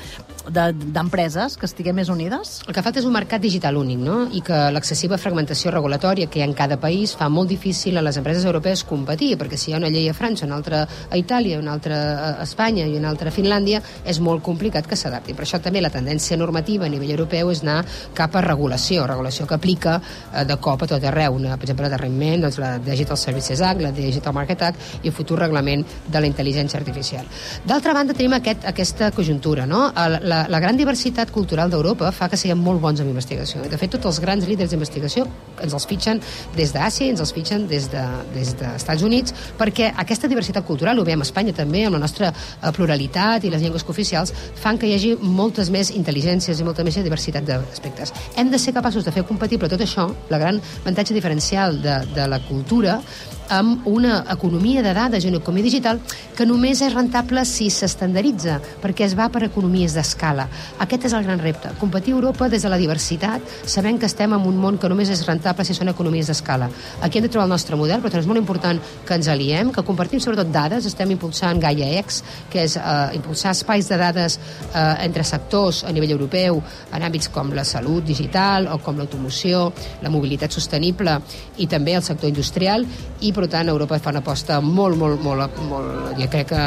d'empreses 0.49 1.55
de, 1.55 1.61
que 1.61 1.67
estiguem 1.67 1.97
més 1.97 2.11
unides? 2.12 2.61
El 2.67 2.75
que 2.75 2.83
falta 2.83 3.01
és 3.01 3.07
un 3.07 3.15
mercat 3.15 3.43
digital 3.43 3.77
únic, 3.79 4.01
no? 4.03 4.27
I 4.33 4.43
que 4.45 4.59
l'excessiva 4.75 5.19
fragmentació 5.19 5.71
regulatòria 5.71 6.29
que 6.29 6.41
hi 6.41 6.43
ha 6.43 6.49
en 6.51 6.57
cada 6.59 6.79
país 6.81 7.15
fa 7.19 7.29
molt 7.33 7.49
difícil 7.49 7.97
a 7.99 8.03
les 8.03 8.19
empreses 8.19 8.45
europees 8.45 8.85
competir, 8.85 9.37
perquè 9.39 9.57
si 9.57 9.71
hi 9.71 9.75
ha 9.75 9.81
una 9.81 9.91
llei 9.93 10.09
a 10.11 10.17
França, 10.17 10.47
una 10.47 10.59
altra 10.59 10.83
a 10.85 11.19
Itàlia, 11.19 11.61
una 11.62 11.73
altra 11.73 11.99
a 12.03 12.43
Espanya 12.43 12.87
i 12.87 12.97
una 12.99 13.11
altra 13.12 13.31
a 13.31 13.35
Finlàndia, 13.35 13.83
és 14.05 14.21
molt 14.21 14.43
complicat 14.43 14.87
que 14.89 14.99
s'adapti. 14.99 15.35
Per 15.35 15.47
això 15.47 15.61
també 15.62 15.72
la 15.81 15.91
tendència 15.91 16.37
normativa 16.37 16.85
a 16.87 16.91
nivell 16.93 17.14
europeu 17.14 17.50
és 17.52 17.62
anar 17.62 17.79
cap 18.14 18.37
a 18.37 18.43
regulació, 18.45 19.07
regulació 19.07 19.47
que 19.47 19.57
aplica 19.57 20.00
eh, 20.00 20.45
de 20.45 20.57
cop 20.61 20.83
a 20.83 20.91
tot 20.91 21.05
arreu. 21.09 21.38
Una, 21.38 21.57
per 21.57 21.69
exemple, 21.69 21.88
darrerament, 21.88 22.43
doncs, 22.45 22.59
la 22.61 22.75
Digital 22.83 23.17
Services 23.17 23.62
Act, 23.62 23.81
la 23.81 23.93
Digital 23.97 24.35
Market 24.37 24.67
Act 24.69 24.99
i 25.02 25.12
el 25.12 25.17
futur 25.17 25.38
reglament 25.41 25.87
de 26.09 26.21
la 26.21 26.29
intel·ligència 26.29 26.81
artificial. 26.81 27.29
D'altra 27.64 27.95
banda, 27.97 28.17
tenim 28.19 28.37
aquest, 28.37 28.67
aquesta 28.69 29.12
conjuntura. 29.14 29.67
No? 29.67 29.87
La, 29.95 30.45
la 30.50 30.61
gran 30.61 30.76
diversitat 30.76 31.31
cultural 31.33 31.71
d'Europa 31.71 32.11
fa 32.12 32.29
que 32.29 32.41
siguem 32.41 32.61
molt 32.61 32.83
bons 32.83 33.00
en 33.00 33.09
investigació. 33.09 33.62
De 33.71 33.79
fet, 33.79 33.95
tots 33.97 34.11
els 34.11 34.21
grans 34.25 34.47
líders 34.49 34.73
d'investigació 34.73 35.26
ens 35.62 35.75
els 35.76 35.87
fitxen 35.87 36.21
des 36.57 36.73
d'Àsia 36.75 37.12
ens 37.12 37.23
els 37.23 37.33
fitxen 37.35 37.67
des 37.71 37.88
d'Estats 37.93 38.33
de, 38.33 38.75
des 38.75 39.00
de 39.00 39.07
Units, 39.07 39.35
perquè 39.59 39.93
aquesta 39.97 40.29
diversitat 40.31 40.67
cultural, 40.67 40.99
ho 40.99 41.07
veiem 41.07 41.23
a 41.23 41.26
Espanya 41.26 41.55
també, 41.57 41.85
amb 41.87 41.97
la 41.97 42.02
nostra 42.02 42.33
eh, 42.33 42.73
pluralitat 42.75 43.45
i 43.45 43.52
les 43.52 43.62
llengües 43.62 43.85
cooficials, 43.87 44.33
fan 44.62 44.79
que 44.79 44.88
hi 44.88 44.97
hagi 44.97 45.14
moltes 45.62 45.71
més 45.71 45.92
intel·ligències 45.95 46.59
i 46.59 46.64
molta 46.66 46.83
més 46.83 46.97
diversitat 46.99 47.45
d'aspectes. 47.47 48.12
Hem 48.37 48.50
de 48.50 48.59
ser 48.59 48.75
capaços 48.75 49.04
de 49.04 49.12
fer 49.12 49.23
compatible 49.28 49.69
tot 49.71 49.81
això, 49.81 50.09
la 50.31 50.38
gran 50.38 50.59
avantatge 50.83 51.14
diferencial 51.14 51.78
de, 51.83 52.00
de 52.14 52.26
la 52.26 52.40
cultura, 52.49 52.99
amb 53.52 53.87
una 53.87 54.23
economia 54.33 54.83
de 54.83 54.95
dades 54.97 55.25
i 55.25 55.28
una 55.28 55.38
economia 55.42 55.66
digital 55.66 55.99
que 56.37 56.47
només 56.49 56.81
és 56.81 56.95
rentable 56.95 57.45
si 57.45 57.69
s'estandarditza, 57.71 58.59
perquè 58.81 59.04
es 59.04 59.16
va 59.19 59.28
per 59.28 59.42
economies 59.45 59.92
d'escala. 59.92 60.47
Aquest 60.81 61.04
és 61.11 61.16
el 61.16 61.26
gran 61.26 61.42
repte, 61.42 61.75
competir 61.81 62.14
Europa 62.16 62.49
des 62.49 62.64
de 62.64 62.71
la 62.73 62.81
diversitat, 62.81 63.45
sabent 63.69 64.00
que 64.00 64.09
estem 64.09 64.33
en 64.33 64.47
un 64.49 64.57
món 64.57 64.78
que 64.81 64.88
només 64.88 65.11
és 65.12 65.25
rentable 65.28 65.66
si 65.69 65.76
són 65.76 65.92
economies 65.92 66.31
d'escala. 66.33 66.71
Aquí 67.02 67.21
hem 67.21 67.26
de 67.28 67.33
trobar 67.33 67.45
el 67.50 67.52
nostre 67.52 67.76
model, 67.76 68.00
però 68.00 68.23
és 68.23 68.31
molt 68.31 68.40
important 68.40 68.81
que 69.07 69.21
ens 69.21 69.28
aliem, 69.28 69.73
que 69.73 69.85
compartim 69.85 70.23
sobretot 70.23 70.49
dades, 70.52 70.88
estem 70.88 71.12
impulsant 71.12 71.61
GaiaX, 71.61 72.23
que 72.50 72.64
és 72.64 72.78
eh, 72.81 73.16
impulsar 73.19 73.52
espais 73.52 73.90
de 73.90 74.00
dades 74.00 74.38
eh, 74.73 75.04
entre 75.04 75.28
sectors 75.28 75.51
a 75.52 75.92
nivell 75.92 76.14
europeu, 76.16 76.62
en 76.92 77.02
àmbits 77.04 77.28
com 77.32 77.52
la 77.52 77.64
salut 77.68 78.04
digital 78.09 78.68
o 78.73 78.78
com 78.82 78.97
l'automoció, 78.97 79.66
la 80.02 80.11
mobilitat 80.11 80.52
sostenible 80.52 81.18
i 81.59 81.66
també 81.68 81.97
el 81.99 82.02
sector 82.02 82.30
industrial, 82.30 82.87
i 83.21 83.32
per 83.32 83.49
tant 83.52 83.68
Europa 83.68 83.99
fa 84.02 84.11
una 84.14 84.23
aposta 84.25 84.61
molt, 84.64 84.97
molt, 84.97 85.21
molt, 85.23 85.61
molt 85.68 86.16
jo 86.18 86.28
crec 86.32 86.49
que 86.52 86.62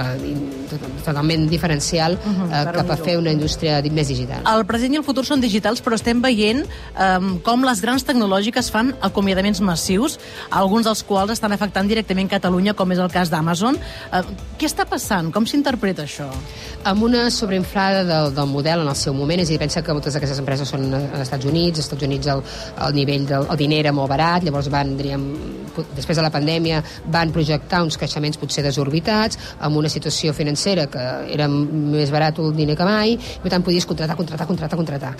totalment 1.05 1.47
diferencial 1.49 2.13
uh 2.13 2.17
-huh, 2.17 2.69
eh, 2.69 2.71
cap 2.73 2.89
a 2.89 2.97
fer 2.97 3.17
una 3.17 3.31
indústria 3.31 3.81
més 3.91 4.07
digital. 4.07 4.41
El 4.45 4.65
present 4.65 4.93
i 4.93 4.97
el 4.97 5.03
futur 5.03 5.25
són 5.25 5.41
digitals, 5.41 5.83
però 5.83 5.95
estem 5.95 6.21
veient 6.21 6.61
eh, 6.63 7.39
com 7.43 7.63
les 7.63 7.81
grans 7.81 8.05
tecnològiques 8.05 8.71
fan 8.71 8.95
acomiadaments 9.01 9.61
massius, 9.61 10.19
alguns 10.49 10.85
dels 10.85 11.03
quals 11.03 11.31
estan 11.31 11.51
afectant 11.51 11.87
directament 11.87 12.29
Catalunya, 12.29 12.73
com 12.73 12.91
és 12.91 12.99
el 12.99 13.11
cas 13.11 13.29
d'Amazon. 13.29 13.75
Eh, 13.75 14.21
què 14.59 14.65
està 14.65 14.85
passant? 14.85 15.31
Com 15.31 15.45
s'interpreta 15.45 16.03
això? 16.03 16.29
Amb 16.83 17.03
una 17.03 17.29
sobreinflada 17.29 18.03
del, 18.03 18.35
del 18.35 18.47
model 18.47 18.74
en 18.83 18.91
el 18.91 18.99
seu 18.99 19.13
moment, 19.13 19.41
és 19.41 19.49
a 19.49 19.53
dir, 19.53 19.61
pensa 19.61 19.83
que 19.83 19.95
moltes 19.95 20.17
d'aquestes 20.17 20.41
empreses 20.43 20.71
són 20.71 20.87
als 20.95 21.23
Estats 21.27 21.45
Units, 21.45 21.79
als 21.79 21.87
Estats 21.87 22.07
Units 22.07 22.31
el, 22.33 22.43
el 22.87 22.97
nivell 22.97 23.27
del 23.29 23.47
el 23.51 23.61
diner 23.61 23.79
era 23.85 23.93
molt 23.95 24.11
barat, 24.11 24.43
llavors 24.43 24.69
van, 24.73 24.95
diríem, 24.99 25.25
després 25.95 26.17
de 26.17 26.25
la 26.25 26.31
pandèmia 26.33 26.81
van 27.11 27.31
projectar 27.35 27.83
uns 27.85 27.97
creixements 27.99 28.39
potser 28.41 28.63
desorbitats, 28.65 29.39
amb 29.59 29.77
una 29.77 29.91
situació 29.91 30.33
financera 30.33 30.87
que 30.91 31.03
era 31.33 31.47
més 31.49 32.11
barat 32.13 32.39
el 32.39 32.53
diner 32.55 32.77
que 32.77 32.87
mai, 32.87 33.15
i 33.15 33.41
per 33.43 33.51
tant 33.53 33.65
podies 33.65 33.87
contratar, 33.89 34.17
contratar, 34.17 34.47
contratar, 34.47 34.79
contratar, 34.79 35.13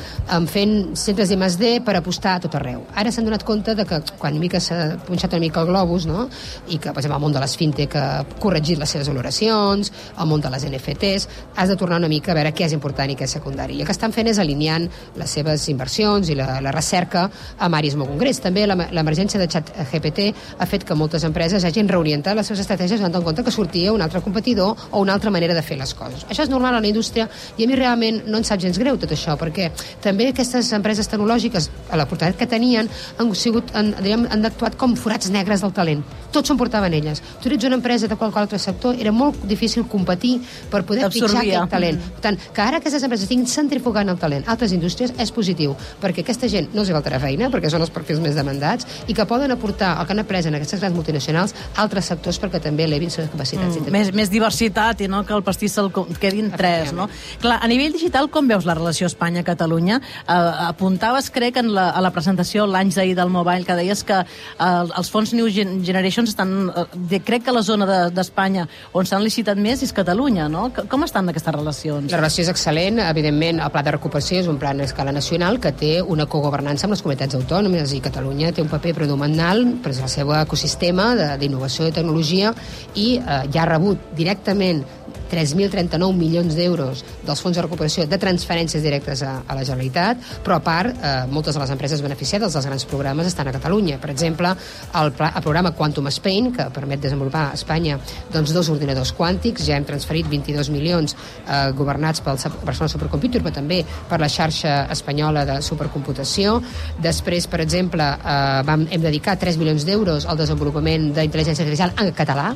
fent 0.52 0.76
centres 1.00 1.32
d'I+D 1.32 1.80
per 1.86 1.98
apostar 2.00 2.36
a 2.36 2.44
tot 2.46 2.56
arreu. 2.60 2.86
Ara 2.96 3.12
s'han 3.12 3.28
donat 3.28 3.44
compte 3.48 3.76
de 3.76 3.86
que 3.88 4.02
quan 4.20 4.36
una 4.36 4.44
mica 4.44 4.60
s'ha 4.60 4.98
punxat 5.06 5.34
una 5.34 5.44
mica 5.44 5.62
el 5.62 5.70
globus, 5.72 6.06
no? 6.10 6.28
i 6.68 6.78
que, 6.78 6.92
per 6.92 7.02
exemple, 7.02 7.18
el 7.18 7.24
món 7.24 7.36
de 7.36 7.42
les 7.44 7.56
fintech 7.58 7.96
ha 8.00 8.26
corregit 8.42 8.80
les 8.80 8.90
seves 8.90 9.10
valoracions, 9.12 9.92
el 10.20 10.30
món 10.30 10.44
de 10.44 10.52
les 10.54 10.66
NFTs, 10.68 11.28
has 11.56 11.70
de 11.70 11.78
tornar 11.80 12.00
una 12.02 12.10
mica 12.12 12.34
a 12.34 12.38
veure 12.38 12.54
què 12.56 12.68
és 12.68 12.76
important 12.76 13.12
i 13.12 13.18
què 13.18 13.28
és 13.28 13.36
secundari. 13.38 13.78
I 13.78 13.84
el 13.84 13.90
que 13.90 13.96
estan 13.96 14.14
fent 14.16 14.30
és 14.32 14.40
alineant 14.42 14.88
les 15.20 15.36
seves 15.38 15.68
inversions 15.72 16.30
i 16.30 16.38
la, 16.38 16.60
la 16.64 16.74
recerca 16.76 17.28
amb 17.58 17.80
àrees 17.80 17.98
molt 18.00 18.12
concrets. 18.14 18.42
També 18.44 18.66
l'emergència 18.68 19.42
de 19.42 19.50
xat 19.52 19.72
GPT 19.92 20.32
ha 20.58 20.66
fet 20.70 20.86
que 20.88 20.96
moltes 20.96 21.24
empreses 21.28 21.66
hagin 21.68 21.90
reorientat 21.92 22.36
les 22.38 22.48
seves 22.48 22.64
estratègies 22.64 23.02
en 23.02 23.12
compte 23.16 23.44
que 23.44 23.52
sortia 23.52 23.94
un 23.94 24.02
altre 24.02 24.22
competidor 24.22 24.76
o 24.92 25.02
una 25.02 25.14
altra 25.14 25.32
manera 25.32 25.54
de 25.54 25.62
fer 25.62 25.78
les 25.78 25.94
coses. 25.94 26.26
Això 26.30 26.44
és 26.44 26.50
normal 26.50 26.76
a 26.76 26.82
la 26.82 26.88
indústria 26.88 27.28
i 27.58 27.66
a 27.66 27.68
mi 27.68 27.76
realment 27.76 28.24
no 28.28 28.40
em 28.40 28.48
sap 28.48 28.60
gens 28.62 28.80
greu 28.80 28.98
tot 28.98 29.12
això, 29.12 29.38
perquè 29.40 29.72
també 30.04 30.30
aquestes 30.32 30.72
empreses 30.74 31.10
tecnològiques, 31.12 31.70
a 31.90 32.00
l'oportunitat 32.00 32.40
que 32.40 32.50
tenien, 32.50 32.90
han, 33.18 33.34
sigut, 33.36 33.72
han, 33.76 33.94
diríem, 34.00 34.28
han 34.32 34.46
actuat 34.46 34.78
com 34.80 34.96
forats 35.00 35.30
negres 35.32 35.64
del 35.64 35.74
talent. 35.76 36.04
Tots 36.36 36.52
s'ho 36.52 36.58
portaven 36.60 36.94
elles. 36.94 37.22
Tu 37.42 37.54
ets 37.54 37.68
una 37.68 37.80
empresa 37.80 38.08
de 38.08 38.16
qualsevol 38.16 38.44
altre 38.44 38.60
sector, 38.60 38.98
era 39.00 39.12
molt 39.16 39.46
difícil 39.48 39.86
competir 39.88 40.40
per 40.72 40.84
poder 40.84 41.10
fitxar 41.12 41.44
aquest 41.44 41.72
talent. 41.72 42.02
Per 42.18 42.26
tant, 42.28 42.40
que 42.54 42.62
ara 42.62 42.82
aquestes 42.82 43.04
empreses 43.04 43.30
estiguin 43.30 43.48
centrifugant 43.48 44.12
el 44.12 44.20
talent 44.20 44.46
altres 44.52 44.74
indústries 44.76 45.14
és 45.22 45.32
positiu, 45.36 45.76
perquè 46.02 46.24
aquesta 46.24 46.50
gent 46.52 46.72
no 46.74 46.84
els 46.84 46.92
faltarà 46.94 47.20
feina, 47.22 47.50
perquè 47.54 47.72
són 47.72 47.84
els 47.86 47.94
perfils 47.94 48.22
més 48.24 48.38
demandats, 48.38 48.88
i 49.08 49.16
que 49.16 49.28
poden 49.30 49.54
aportar 49.56 49.96
el 50.00 50.08
que 50.08 50.16
han 50.16 50.24
après 50.24 50.35
en 50.44 50.58
aquestes 50.60 50.84
grans 50.84 50.96
multinacionals 50.98 51.56
altres 51.80 52.12
sectors 52.12 52.42
perquè 52.44 52.60
també 52.60 52.84
elevin 52.90 53.14
les 53.16 53.32
capacitats 53.32 53.80
mm, 53.80 53.94
més, 53.96 54.12
més 54.12 54.32
diversitat 54.34 55.06
i 55.06 55.08
no 55.08 55.24
que 55.24 55.36
el 55.36 55.44
pastís 55.48 55.78
se'l 55.78 55.92
quedin 56.20 56.52
tres, 56.52 56.92
no? 56.96 57.08
Clar, 57.40 57.62
a 57.64 57.70
nivell 57.72 57.96
digital, 57.96 58.28
com 58.34 58.50
veus 58.52 58.68
la 58.68 58.76
relació 58.76 59.08
Espanya-Catalunya? 59.08 60.02
Uh, 60.26 60.68
apuntaves, 60.68 61.30
crec, 61.32 61.62
en 61.62 61.72
la, 61.76 61.90
a 61.96 62.04
la 62.04 62.12
presentació 62.16 62.66
l'any 62.68 62.92
d'ahir 62.96 63.16
del 63.18 63.32
Mobile, 63.32 63.64
que 63.68 63.78
deies 63.78 64.04
que 64.08 64.20
uh, 64.26 64.84
els 64.86 65.12
fons 65.14 65.34
New 65.38 65.48
Generations 65.50 66.34
estan... 66.36 66.56
Uh, 66.70 66.86
de, 66.96 67.22
crec 67.26 67.46
que 67.48 67.56
la 67.56 67.64
zona 67.66 68.10
d'Espanya 68.14 68.66
de, 68.66 68.82
on 69.00 69.08
s'han 69.08 69.24
licitat 69.24 69.60
més 69.62 69.84
és 69.86 69.94
Catalunya, 69.96 70.50
no? 70.52 70.68
Com 70.92 71.06
estan 71.08 71.30
aquestes 71.32 71.56
relacions? 71.56 72.12
La 72.12 72.22
relació 72.22 72.46
és 72.46 72.52
excel·lent. 72.52 73.00
Evidentment, 73.06 73.62
el 73.64 73.72
pla 73.74 73.84
de 73.86 73.96
recuperació 73.96 74.42
és 74.44 74.50
un 74.52 74.60
pla 74.62 74.74
a 74.74 74.88
escala 74.88 75.14
nacional 75.16 75.60
que 75.64 75.72
té 75.76 75.94
una 76.02 76.28
cogovernança 76.30 76.88
amb 76.88 76.96
les 76.96 77.04
comunitats 77.06 77.38
autònomes 77.38 77.94
i 77.96 78.02
Catalunya 78.04 78.52
té 78.56 78.64
un 78.64 78.72
paper 78.72 78.96
predominant 78.98 79.78
per 79.84 79.94
el 79.94 80.00
seu 80.26 80.34
ecosistema 80.42 81.14
d'innovació 81.40 81.90
i 81.90 81.96
tecnologia 81.96 82.54
i 82.96 83.16
eh, 83.20 83.42
ja 83.54 83.64
ha 83.64 83.70
rebut 83.70 84.14
directament 84.18 84.84
3.039 85.30 86.14
milions 86.16 86.56
d'euros 86.56 87.04
dels 87.26 87.42
fons 87.42 87.58
de 87.58 87.64
recuperació 87.66 88.06
de 88.10 88.20
transferències 88.22 88.84
directes 88.84 89.24
a, 89.26 89.40
a 89.48 89.58
la 89.58 89.64
Generalitat, 89.66 90.22
però 90.46 90.60
a 90.60 90.64
part, 90.64 90.94
eh, 90.96 91.14
moltes 91.32 91.56
de 91.56 91.62
les 91.62 91.74
empreses 91.74 92.04
beneficiades 92.06 92.54
dels 92.54 92.68
grans 92.70 92.86
programes 92.90 93.28
estan 93.28 93.50
a 93.50 93.56
Catalunya. 93.56 93.98
Per 94.02 94.12
exemple, 94.14 94.54
el, 95.02 95.12
pla, 95.18 95.32
el 95.36 95.44
programa 95.44 95.74
Quantum 95.76 96.08
Spain, 96.14 96.52
que 96.56 96.70
permet 96.74 97.02
desenvolupar 97.04 97.48
a 97.50 97.58
Espanya 97.58 97.98
doncs, 98.34 98.54
dos 98.56 98.70
ordinadors 98.74 99.14
quàntics, 99.18 99.66
ja 99.66 99.80
hem 99.80 99.88
transferit 99.88 100.30
22 100.32 100.70
milions 100.74 101.16
eh, 101.16 101.72
governats 101.76 102.22
pel 102.22 102.40
Barcelona 102.62 102.94
Supercomputer, 102.94 103.42
però 103.44 103.56
també 103.58 103.82
per 104.10 104.22
la 104.22 104.30
xarxa 104.32 104.86
espanyola 104.94 105.46
de 105.50 105.60
supercomputació. 105.66 106.60
Després, 107.02 107.50
per 107.50 107.64
exemple, 107.66 108.06
eh, 108.06 108.62
vam, 108.68 108.86
hem 108.92 109.04
dedicat 109.04 109.42
3 109.42 109.60
milions 109.62 109.88
d'euros 109.88 110.15
al 110.24 110.40
desenvolupament 110.40 111.12
d'intel·ligència 111.16 111.66
artificial 111.66 111.92
en 112.00 112.14
català, 112.16 112.54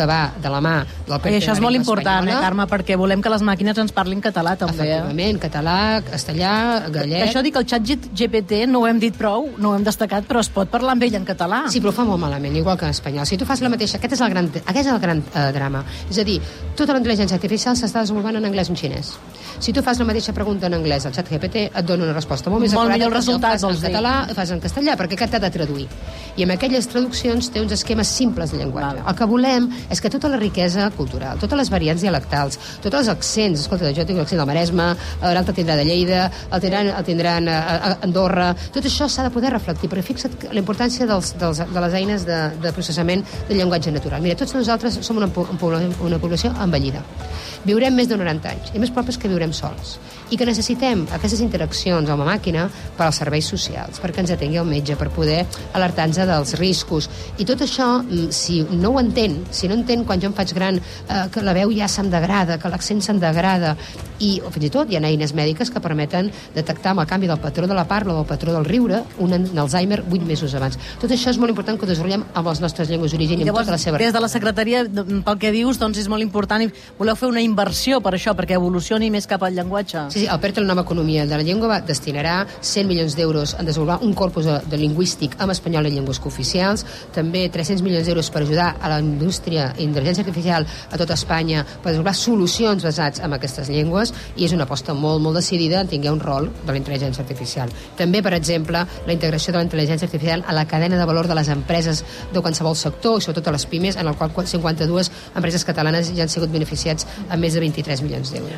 que 0.00 0.06
va 0.08 0.20
de 0.40 0.50
la 0.52 0.60
mà 0.64 0.74
del 1.08 1.18
I 1.30 1.38
això 1.40 1.54
és 1.56 1.60
molt 1.62 1.76
important, 1.76 2.28
eh, 2.28 2.36
Carme, 2.40 2.66
perquè 2.70 2.96
volem 2.96 3.20
que 3.22 3.32
les 3.32 3.44
màquines 3.44 3.78
ens 3.82 3.92
parlin 3.92 4.22
català, 4.24 4.56
també. 4.56 4.78
Eh? 4.78 4.96
Efectivament, 4.96 5.36
eh? 5.36 5.42
català, 5.44 5.76
castellà, 6.06 6.52
gallec... 6.94 7.24
Això 7.26 7.42
dic, 7.44 7.58
el 7.60 7.66
xat 7.68 7.84
GPT 8.16 8.64
no 8.70 8.82
ho 8.82 8.88
hem 8.88 9.00
dit 9.02 9.16
prou, 9.16 9.50
no 9.58 9.72
ho 9.72 9.76
hem 9.76 9.84
destacat, 9.84 10.24
però 10.28 10.40
es 10.44 10.50
pot 10.52 10.70
parlar 10.72 10.96
amb 10.96 11.04
ell 11.04 11.18
en 11.20 11.26
català. 11.28 11.64
Sí, 11.72 11.82
però 11.84 11.92
fa 11.96 12.06
molt 12.08 12.22
malament, 12.22 12.56
igual 12.56 12.78
que 12.80 12.88
en 12.88 12.96
espanyol. 12.96 13.28
Si 13.28 13.36
tu 13.40 13.48
fas 13.48 13.60
la 13.64 13.72
mateixa... 13.72 13.98
Aquest 14.00 14.16
és 14.16 14.24
el 14.24 14.32
gran, 14.32 14.48
aquest 14.62 14.86
és 14.86 14.92
el 14.94 15.02
gran 15.02 15.20
eh, 15.20 15.46
drama. 15.56 15.84
És 16.08 16.22
a 16.22 16.26
dir, 16.26 16.38
tota 16.78 16.96
la 16.96 17.02
intel·ligència 17.02 17.36
artificial 17.36 17.76
s'està 17.76 18.06
desenvolupant 18.06 18.40
en 18.40 18.48
anglès 18.48 18.72
o 18.72 18.76
en 18.76 18.80
xinès. 18.80 19.12
Si 19.60 19.74
tu 19.76 19.82
fas 19.84 19.98
la 20.00 20.06
mateixa 20.08 20.32
pregunta 20.32 20.70
en 20.70 20.78
anglès 20.78 21.04
al 21.04 21.12
xat 21.12 21.28
GPT, 21.28 21.66
et 21.68 21.84
dona 21.86 22.06
una 22.06 22.16
resposta 22.16 22.48
molt 22.52 22.64
més 22.64 22.72
molt 22.72 22.88
acurada. 22.88 23.10
Molt 23.10 23.18
resultats, 23.18 23.66
en 23.68 23.80
català, 23.82 24.14
fas 24.36 24.54
en 24.54 24.62
castellà, 24.62 24.96
perquè 24.96 25.18
aquest 25.18 25.36
t'ha 25.36 25.42
de 25.42 25.52
traduir. 25.52 25.88
I 26.40 26.46
amb 26.46 26.56
aquelles 26.56 26.88
traduccions 26.88 27.50
té 27.52 27.60
uns 27.60 27.74
esquemes 27.76 28.08
simples 28.08 28.54
de 28.54 28.62
llenguatge. 28.62 28.80
Val. 28.80 29.02
El 29.06 29.16
que 29.18 29.28
volem 29.28 29.68
és 29.90 30.00
que 30.00 30.10
tota 30.12 30.30
la 30.30 30.38
riquesa 30.40 30.88
cultural, 30.96 31.38
totes 31.42 31.58
les 31.58 31.70
variants 31.72 32.02
dialectals, 32.02 32.58
tots 32.84 32.96
els 33.00 33.10
accents, 33.12 33.64
escolta, 33.64 33.90
jo 33.96 34.06
tinc 34.06 34.22
l'accent 34.22 34.40
del 34.40 34.48
Maresme, 34.48 34.88
l'altre 35.22 35.54
tindrà 35.56 35.76
de 35.78 35.86
Lleida, 35.88 36.24
el 36.50 36.62
tindran, 36.62 36.92
el 36.94 37.06
tindran 37.06 37.50
a, 37.50 37.58
a 37.74 37.92
Andorra, 38.06 38.52
tot 38.74 38.86
això 38.86 39.08
s'ha 39.10 39.26
de 39.26 39.34
poder 39.34 39.52
reflectir, 39.54 39.90
però 39.90 40.04
fixa't 40.06 40.50
la 40.50 40.62
importància 40.62 41.08
dels, 41.10 41.34
dels, 41.40 41.62
de 41.74 41.84
les 41.86 41.98
eines 42.00 42.26
de, 42.28 42.40
de 42.62 42.74
processament 42.76 43.24
del 43.48 43.60
llenguatge 43.60 43.92
natural. 43.94 44.22
Mira, 44.22 44.38
tots 44.38 44.54
nosaltres 44.56 45.00
som 45.06 45.20
una, 45.20 45.30
una 45.30 46.20
població 46.22 46.54
envellida. 46.62 47.02
Viurem 47.66 47.92
més 47.92 48.08
de 48.08 48.16
90 48.16 48.48
anys, 48.48 48.70
i 48.72 48.80
més 48.80 48.92
prop 48.94 49.10
és 49.12 49.18
que 49.20 49.28
viurem 49.28 49.52
sols. 49.52 49.98
I 50.32 50.38
que 50.40 50.46
necessitem 50.48 51.02
aquestes 51.12 51.42
interaccions 51.44 52.08
amb 52.08 52.22
la 52.22 52.28
màquina 52.30 52.68
per 52.96 53.08
als 53.08 53.18
serveis 53.20 53.50
socials, 53.52 54.00
perquè 54.00 54.22
ens 54.22 54.32
atengui 54.32 54.60
el 54.62 54.68
metge, 54.68 54.96
per 54.96 55.10
poder 55.12 55.42
alertar-nos 55.76 56.22
dels 56.30 56.54
riscos. 56.60 57.10
I 57.38 57.44
tot 57.48 57.60
això, 57.66 57.90
mm, 58.00 58.30
si 58.32 58.62
no 58.70 58.94
ho 58.94 59.00
entén, 59.00 59.42
si 59.50 59.68
no 59.70 59.78
entén 59.78 60.02
quan 60.04 60.20
jo 60.20 60.30
em 60.30 60.36
faig 60.36 60.54
gran, 60.56 60.80
eh, 60.82 61.24
que 61.32 61.44
la 61.46 61.54
veu 61.56 61.70
ja 61.76 61.88
se'm 61.88 62.10
degrada, 62.10 62.58
que 62.58 62.68
l'accent 62.72 63.02
se'm 63.06 63.22
degrada, 63.22 63.76
i 64.20 64.40
o 64.44 64.52
fins 64.52 64.68
i 64.68 64.72
tot 64.72 64.90
hi 64.90 64.98
ha 64.98 65.02
eines 65.08 65.34
mèdiques 65.36 65.72
que 65.72 65.82
permeten 65.82 66.30
detectar 66.54 66.92
amb 66.92 67.02
el 67.04 67.08
canvi 67.10 67.28
del 67.30 67.40
patró 67.40 67.66
de 67.66 67.76
la 67.76 67.86
parla 67.88 68.14
o 68.14 68.20
del 68.20 68.28
patró 68.28 68.52
del 68.54 68.64
riure 68.68 69.02
un 69.18 69.32
Alzheimer 69.34 70.02
8 70.04 70.26
mesos 70.26 70.54
abans. 70.54 70.78
Tot 71.00 71.10
això 71.10 71.32
és 71.32 71.38
molt 71.40 71.52
important 71.52 71.78
que 71.78 71.86
ho 71.86 71.88
desenvolupem 71.88 72.26
amb 72.34 72.50
les 72.50 72.60
nostres 72.62 72.90
llengües 72.90 73.14
d'origen 73.14 73.40
i, 73.40 73.48
amb 73.48 73.58
tota 73.60 73.74
la 73.74 73.80
seva... 73.80 73.98
des 73.98 74.12
de 74.14 74.22
la 74.22 74.28
secretaria, 74.28 74.84
pel 74.84 75.40
que 75.40 75.52
dius, 75.54 75.80
doncs 75.80 76.00
és 76.02 76.08
molt 76.12 76.24
important 76.24 76.64
i 76.64 76.70
voleu 76.98 77.16
fer 77.18 77.30
una 77.30 77.42
inversió 77.44 78.00
per 78.04 78.14
això, 78.16 78.34
perquè 78.36 78.58
evolucioni 78.58 79.10
més 79.10 79.28
cap 79.30 79.42
al 79.46 79.56
llenguatge. 79.56 80.06
Sí, 80.12 80.24
sí, 80.24 80.26
el 80.30 80.40
PERT, 80.42 80.60
la 80.62 80.70
nova 80.72 80.84
economia 80.86 81.26
de 81.26 81.36
la 81.36 81.46
llengua, 81.46 81.70
va, 81.74 81.80
destinarà 81.86 82.44
100 82.60 82.88
milions 82.90 83.16
d'euros 83.16 83.56
en 83.58 83.68
desenvolupar 83.68 84.04
un 84.06 84.14
corpus 84.14 84.48
de, 84.48 84.58
de 84.70 84.80
lingüístic 84.80 85.36
amb 85.40 85.54
espanyol 85.54 85.88
i 85.88 85.94
llengües 85.96 86.20
cooficials, 86.22 86.84
també 87.16 87.46
300 87.52 87.84
milions 87.86 88.08
d'euros 88.08 88.30
per 88.30 88.44
ajudar 88.44 88.74
a 88.80 88.92
la 88.92 89.00
indústria 89.04 89.70
d'intel·ligència 89.78 90.24
artificial 90.26 90.66
a 90.90 91.00
tota 91.00 91.16
Espanya 91.16 91.64
per 91.64 91.92
desenvolupar 91.92 92.16
solucions 92.16 92.84
basats 92.84 93.22
en 93.24 93.36
aquestes 93.36 93.70
llengües 93.72 94.09
i 94.36 94.46
és 94.46 94.54
una 94.56 94.66
aposta 94.68 94.94
molt, 94.94 95.22
molt 95.22 95.36
decidida 95.40 95.80
en 95.80 95.90
tinguer 95.90 96.12
un 96.12 96.20
rol 96.20 96.50
de 96.64 96.72
la 96.72 96.78
intel·ligència 96.78 97.24
artificial. 97.24 97.72
També, 97.98 98.22
per 98.22 98.34
exemple, 98.34 98.84
la 99.06 99.16
integració 99.16 99.52
de 99.52 99.60
la 99.60 99.66
intel·ligència 99.68 100.08
artificial 100.08 100.44
a 100.46 100.56
la 100.56 100.66
cadena 100.66 100.98
de 100.98 101.06
valor 101.06 101.28
de 101.28 101.38
les 101.38 101.48
empreses 101.48 102.04
de 102.32 102.40
qualsevol 102.40 102.76
sector, 102.76 103.18
i 103.18 103.24
sobretot 103.24 103.48
a 103.48 103.56
les 103.56 103.66
pimes, 103.66 103.96
en 103.96 104.06
el 104.06 104.16
qual 104.16 104.32
52 104.34 105.12
empreses 105.34 105.64
catalanes 105.64 106.12
ja 106.16 106.24
han 106.24 106.32
sigut 106.32 106.50
beneficiats 106.52 107.06
amb 107.28 107.40
més 107.44 107.54
de 107.54 107.60
23 107.60 108.02
milions 108.06 108.32
d'euros. 108.32 108.48